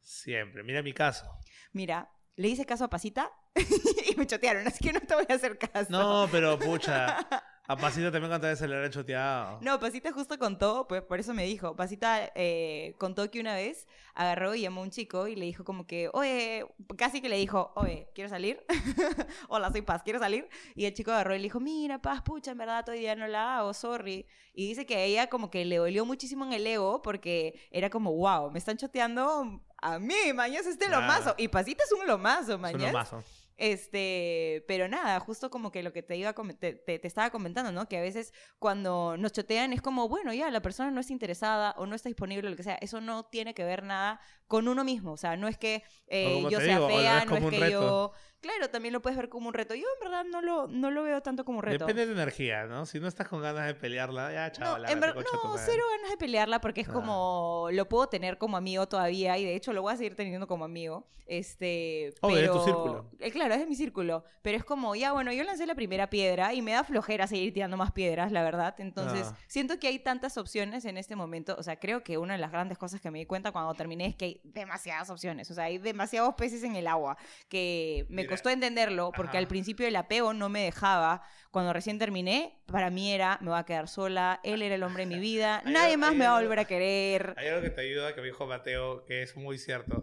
[0.00, 0.64] Siempre.
[0.64, 1.30] Mira mi caso.
[1.72, 5.34] Mira, le hice caso a Pasita y me chotearon, así que no te voy a
[5.34, 5.90] hacer caso.
[5.90, 7.24] No, pero pucha.
[7.68, 9.58] A Pasita también cuántas veces le habrán choteado.
[9.60, 11.76] No, Pasita justo contó, pues por eso me dijo.
[11.76, 15.62] Pasita eh, contó que una vez agarró y llamó a un chico y le dijo
[15.62, 16.66] como que, oye,
[16.98, 18.64] casi que le dijo, oye, ¿quieres salir?
[19.48, 20.48] Hola, soy Paz, ¿quieres salir?
[20.74, 23.58] Y el chico agarró y le dijo, mira, Paz, pucha, en verdad todavía no la
[23.58, 24.26] hago, sorry.
[24.52, 27.90] Y dice que a ella como que le dolió muchísimo en el ego porque era
[27.90, 31.36] como, wow, me están choteando a mí, mañas, este lomazo.
[31.38, 32.80] Y Pasita es un lomazo, mañas.
[32.80, 33.24] Es un lomazo.
[33.56, 37.88] Este, pero nada, justo como que lo que te iba te, te, estaba comentando, ¿no?
[37.88, 41.74] Que a veces cuando nos chotean es como, bueno, ya la persona no está interesada
[41.76, 42.76] o no está disponible, lo que sea.
[42.76, 45.12] Eso no tiene que ver nada con uno mismo.
[45.12, 48.92] O sea, no es que eh, yo sea fea, no es que yo Claro, también
[48.92, 49.74] lo puedes ver como un reto.
[49.76, 51.86] Yo en verdad no lo, no lo veo tanto como un reto.
[51.86, 52.86] Depende de energía, ¿no?
[52.86, 54.78] Si no estás con ganas de pelearla, ya chao.
[54.78, 58.56] No, en verdad, no cero ganas de pelearla porque es como, lo puedo tener como
[58.56, 61.06] amigo todavía y de hecho lo voy a seguir teniendo como amigo.
[61.26, 62.40] Este, oh, pero...
[62.40, 63.10] es tu círculo.
[63.20, 64.24] Eh, claro, es de mi círculo.
[64.42, 67.54] Pero es como, ya bueno, yo lancé la primera piedra y me da flojera seguir
[67.54, 68.74] tirando más piedras, la verdad.
[68.78, 69.36] Entonces, ah.
[69.46, 71.56] siento que hay tantas opciones en este momento.
[71.58, 74.06] O sea, creo que una de las grandes cosas que me di cuenta cuando terminé
[74.06, 75.50] es que hay demasiadas opciones.
[75.50, 77.16] O sea, hay demasiados peces en el agua
[77.48, 81.22] que me costó entenderlo porque al principio el apego no me dejaba.
[81.50, 85.06] Cuando recién terminé, para mí era, me voy a quedar sola, él era el hombre
[85.06, 87.34] de mi vida, nadie más me va a volver a querer.
[87.36, 90.02] Hay algo que te ayuda, que me dijo Mateo, que es muy cierto.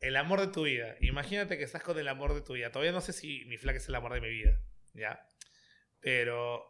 [0.00, 0.96] El amor de tu vida.
[1.00, 2.70] Imagínate que estás con el amor de tu vida.
[2.70, 4.60] Todavía no sé si mi flaca es el amor de mi vida,
[4.92, 5.28] ¿ya?
[6.00, 6.64] Pero,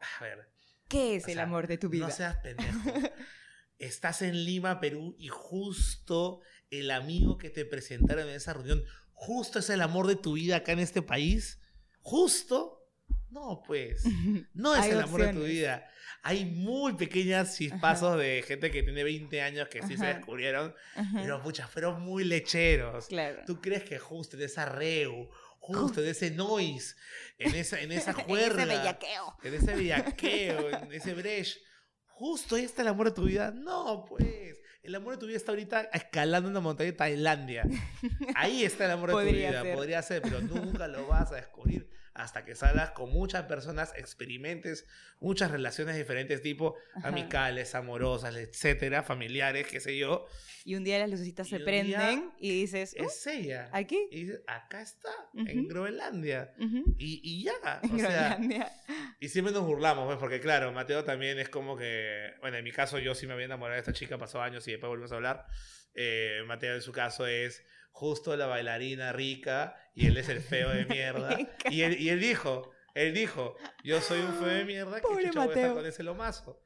[0.00, 0.48] a ver.
[0.88, 2.06] ¿Qué es el amor de tu vida?
[2.06, 2.90] No seas pendejo.
[3.78, 8.84] estás en Lima, Perú, y justo el amigo que te presentaron en esa reunión
[9.16, 11.58] justo es el amor de tu vida acá en este país,
[12.00, 12.86] justo,
[13.30, 14.04] no, pues,
[14.54, 15.88] no es el amor de tu vida.
[16.22, 20.74] Hay muy pequeñas chispazos de gente que tiene 20 años que sí se descubrieron,
[21.14, 23.06] pero muchas fueron muy lecheros.
[23.06, 23.42] Claro.
[23.46, 26.96] ¿Tú crees que justo en esa reu, justo en ese noise,
[27.38, 31.60] en esa, en esa juerga, en ese bellaqueo, en ese bellaqueo, en ese breche,
[32.06, 33.52] justo ahí está el amor de tu vida?
[33.52, 34.45] No, pues.
[34.86, 37.64] El amor de tu vida está ahorita escalando una montaña de Tailandia.
[38.36, 39.64] Ahí está el amor de tu vida.
[39.74, 44.86] Podría ser, pero nunca lo vas a descubrir hasta que salgas con muchas personas, experimentes
[45.20, 50.26] muchas relaciones de diferentes tipos, amicales, amorosas, etcétera, familiares, qué sé yo.
[50.64, 53.68] Y un día las lucecitas se prenden y dices, es ella.
[53.72, 54.08] ¿Aquí?
[54.10, 56.54] Y dices, acá está, en Groenlandia.
[56.98, 57.52] y, y, ya.
[57.82, 58.72] En Groenlandia.
[59.20, 62.72] Y siempre nos burlamos, pues, porque claro, Mateo también es como que, bueno, en mi
[62.72, 65.16] caso yo sí me había enamorado de esta chica, pasó años y después volvimos a
[65.16, 65.46] hablar.
[65.94, 67.64] Eh, Mateo en su caso es
[67.96, 71.34] justo la bailarina rica y él es el feo de mierda.
[71.70, 75.46] y, él, y él dijo, él dijo, yo soy un feo de mierda que chucha
[75.46, 76.62] voy a estar con ese lomazo.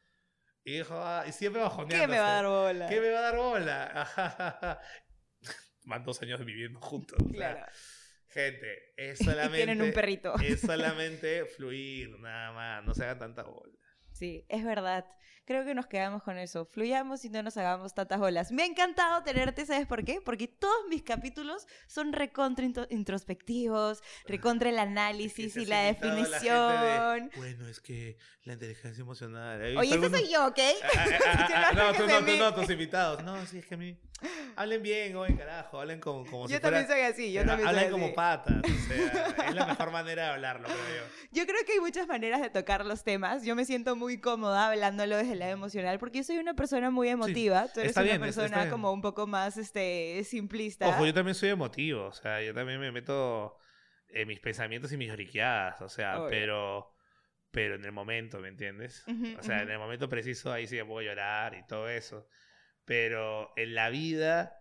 [0.64, 2.05] Y dijo, ah, y siempre bajoneando.
[2.05, 2.89] ¿Qué me va a dar bola?
[2.89, 4.81] ¿Qué me va a dar bola?
[5.85, 7.18] Más dos años viviendo juntos.
[7.33, 7.64] Claro.
[8.26, 9.57] gente, es solamente.
[9.59, 10.35] tienen un perrito.
[10.41, 12.85] es solamente fluir, nada más.
[12.85, 13.78] No se haga tanta bola.
[14.12, 15.07] Sí, es verdad
[15.45, 16.64] creo que nos quedamos con eso.
[16.64, 18.53] Fluyamos y no nos hagamos tantas olas.
[18.53, 20.20] Me ha encantado tenerte, ¿sabes por qué?
[20.24, 27.30] Porque todos mis capítulos son recontra introspectivos, recontra el análisis y la definición.
[27.36, 29.76] bueno, es que la inteligencia emocional.
[29.76, 30.59] Oye, ese soy yo, ¿ok?
[30.82, 33.22] Ah, ah, ah, no, tú no, tú no, tus invitados.
[33.22, 33.99] No, sí, es que a mí.
[34.57, 37.93] Hablen bien, oye, carajo, hablen como, como yo también soy así, yo también Hablen soy
[37.93, 41.30] como patas, o sea, es la mejor manera de hablarlo, creo yo.
[41.32, 43.45] Yo creo que hay muchas maneras de tocar los temas.
[43.45, 46.91] Yo me siento muy cómoda hablándolo desde el lado emocional porque yo soy una persona
[46.91, 47.68] muy emotiva.
[47.72, 50.89] Tú eres una persona como un poco más este, simplista.
[50.89, 53.57] Ojo, yo también soy emotivo, o sea, yo también me meto
[54.09, 56.95] en mis pensamientos y mis oriqueadas, o sea, pero
[57.51, 59.05] pero en el momento, ¿me entiendes?
[59.39, 62.28] o sea, en el momento preciso ahí sí me puedo llorar y todo eso.
[62.85, 64.57] Pero en la vida,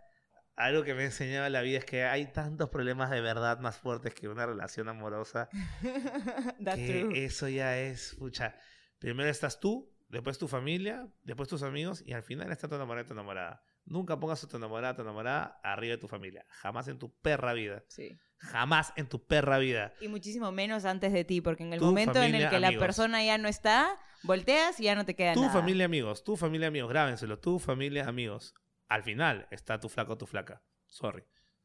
[0.56, 3.78] algo que me ha enseñado la vida es que hay tantos problemas de verdad más
[3.78, 5.50] fuertes que una relación amorosa.
[6.76, 8.56] que eso ya es, pucha.
[8.98, 13.07] Primero estás tú, después tu familia, después tus amigos y al final está tu enamorada
[13.07, 13.64] tu enamorada.
[13.86, 16.45] Nunca pongas a tu enamorada tu enamorada arriba de tu familia.
[16.49, 17.84] Jamás en tu perra vida.
[17.88, 18.20] Sí.
[18.38, 19.93] Jamás en tu perra vida.
[19.99, 23.24] Y muchísimo menos antes de ti, porque en el momento en el que la persona
[23.24, 25.53] ya no está, volteas y ya no te queda tu nada.
[25.53, 26.24] Tu familia, amigos.
[26.24, 26.89] Tu familia, amigos.
[26.89, 27.39] Grábenselo.
[27.39, 28.53] Tu familia, amigos.
[28.88, 30.64] Al final está tu flaco tu flaca.
[30.88, 31.24] Sorry.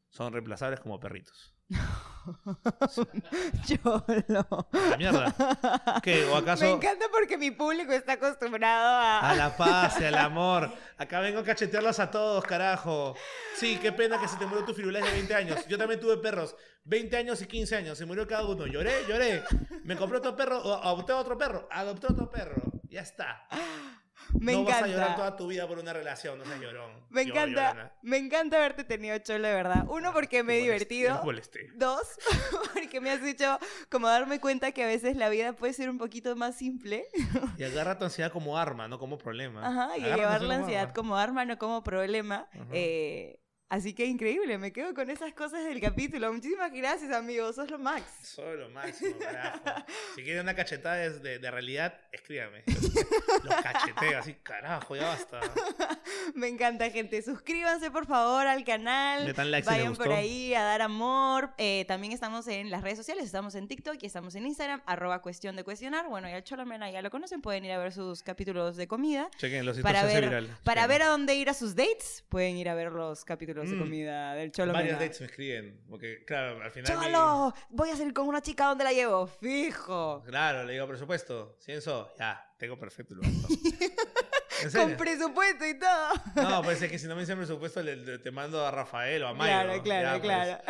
[0.08, 1.54] Son reemplazables como perritos.
[4.28, 4.68] No.
[4.72, 5.34] La mierda.
[6.02, 6.24] ¿Qué?
[6.26, 6.64] ¿O acaso?
[6.64, 9.30] Me encanta porque mi público está acostumbrado a.
[9.30, 10.70] A la paz y al amor.
[10.98, 13.14] Acá vengo a cachetearlos a todos, carajo.
[13.56, 15.66] Sí, qué pena que se te murió tu firulais de 20 años.
[15.68, 16.56] Yo también tuve perros.
[16.84, 17.98] 20 años y 15 años.
[17.98, 18.66] Se murió cada uno.
[18.66, 19.42] Lloré, lloré.
[19.84, 20.82] Me compré otro perro.
[20.82, 21.68] Adopté otro perro.
[21.70, 22.62] Adopté otro perro.
[22.88, 23.46] Ya está.
[24.38, 24.80] Me no encanta.
[24.80, 26.92] vas a llorar toda tu vida por una relación, no seas llorón.
[27.10, 29.84] Me encanta, me encanta haberte tenido cholo, de verdad.
[29.88, 31.20] Uno, porque me he divertido.
[31.76, 32.02] Dos,
[32.74, 33.58] porque me has hecho
[33.90, 37.06] como darme cuenta que a veces la vida puede ser un poquito más simple.
[37.58, 39.66] Y agarra tu ansiedad como arma, no como problema.
[39.66, 42.48] Ajá, y llevar la ansiedad como arma, no como problema.
[42.72, 43.40] Eh,
[43.74, 46.32] Así que increíble, me quedo con esas cosas del capítulo.
[46.32, 47.56] Muchísimas gracias, amigos.
[47.56, 48.04] Sos lo max.
[48.22, 49.58] Soy lo máximo, carajo.
[50.14, 52.62] si quieren una cachetada de, de, realidad, escríbame.
[52.66, 55.40] Los cacheteo, así, carajo, ya basta.
[56.36, 57.20] me encanta, gente.
[57.20, 59.34] Suscríbanse, por favor, al canal.
[59.34, 61.50] Vayan por ahí a dar amor.
[61.58, 63.24] Eh, también estamos en las redes sociales.
[63.24, 66.08] Estamos en TikTok y estamos en Instagram, arroba cuestión de cuestionar.
[66.08, 67.42] Bueno, ya el Cholomena ya lo conocen.
[67.42, 69.28] Pueden ir a ver sus capítulos de comida.
[69.36, 72.74] Chequen los para ver, Para ver a dónde ir a sus dates, pueden ir a
[72.76, 73.80] ver los capítulos de mm.
[73.80, 74.72] comida del Cholo.
[74.72, 76.92] Varios dates me escriben, porque claro, al final...
[76.92, 77.54] ¡Cholo!
[77.70, 79.26] Voy a salir con una chica, ¿dónde la llevo?
[79.26, 80.22] Fijo.
[80.26, 81.56] Claro, le digo presupuesto.
[81.60, 83.30] Cienzo, ya, tengo perfecto lugar.
[84.72, 86.08] Con presupuesto y todo.
[86.36, 89.28] No, pues es que si no me dicen presupuesto, le, te mando a Rafael o
[89.28, 89.50] a Mayo.
[89.50, 90.22] Claro, claro, pues.
[90.22, 90.62] claro.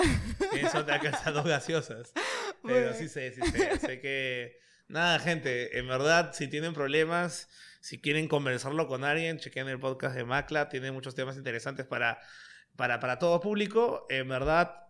[0.55, 2.13] Eso te alcanza dos gaseosas.
[2.63, 3.79] Pero sí sé, sí sé.
[3.79, 4.59] sé que.
[4.89, 7.49] Nada, gente, en verdad, si tienen problemas,
[7.81, 10.69] si quieren conversarlo con alguien, chequen el podcast de Macla.
[10.69, 12.21] Tiene muchos temas interesantes para
[12.77, 14.89] para, para todo público, en verdad,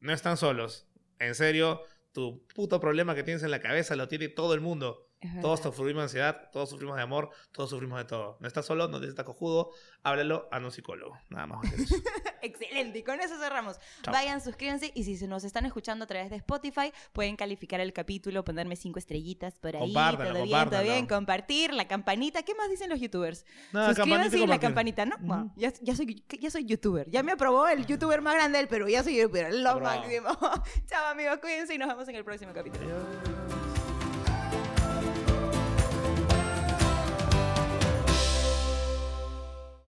[0.00, 0.86] no están solos.
[1.18, 5.09] En serio, tu puto problema que tienes en la cabeza lo tiene todo el mundo.
[5.42, 8.38] Todos sufrimos de ansiedad, todos sufrimos de amor, todos sufrimos de todo.
[8.40, 9.70] No estás solo, no necesitas cojudo,
[10.02, 11.18] háblalo a un psicólogo.
[11.28, 11.60] Nada más.
[12.42, 13.78] Excelente, y con eso cerramos.
[14.10, 17.92] Vayan, suscríbanse y si se nos están escuchando a través de Spotify, pueden calificar el
[17.92, 19.92] capítulo, ponerme cinco estrellitas por ahí.
[19.92, 22.42] todo bien, todo bien, compartir, la campanita.
[22.42, 23.44] ¿Qué más dicen los youtubers?
[23.72, 25.52] Suscríbanse y la campanita, ¿no?
[25.56, 27.10] ya, soy, ya soy youtuber.
[27.10, 28.88] Ya me aprobó el youtuber más grande del Perú.
[28.88, 30.30] Ya soy youtuber, lo máximo.
[30.86, 33.69] Chao, amigos, cuídense y nos vemos en el próximo capítulo.